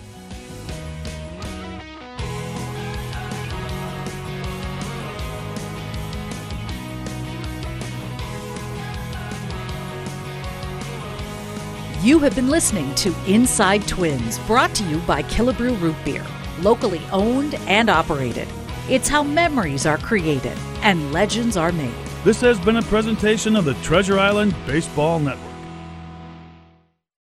You 12.07 12.19
have 12.19 12.35
been 12.35 12.47
listening 12.47 12.95
to 12.95 13.13
Inside 13.27 13.85
Twins, 13.85 14.39
brought 14.47 14.73
to 14.75 14.85
you 14.85 14.99
by 14.99 15.23
Killebrew 15.23 15.81
Root 15.81 15.97
Beer, 16.05 16.25
locally 16.61 17.01
owned 17.11 17.55
and 17.67 17.89
operated. 17.89 18.47
It's 18.89 19.09
how 19.09 19.23
memories 19.23 19.85
are 19.85 19.97
created 19.97 20.57
and 20.83 21.11
legends 21.11 21.57
are 21.57 21.73
made. 21.73 21.93
This 22.23 22.39
has 22.39 22.61
been 22.61 22.77
a 22.77 22.81
presentation 22.83 23.57
of 23.57 23.65
the 23.65 23.73
Treasure 23.83 24.19
Island 24.19 24.55
Baseball 24.65 25.19
Network. 25.19 25.46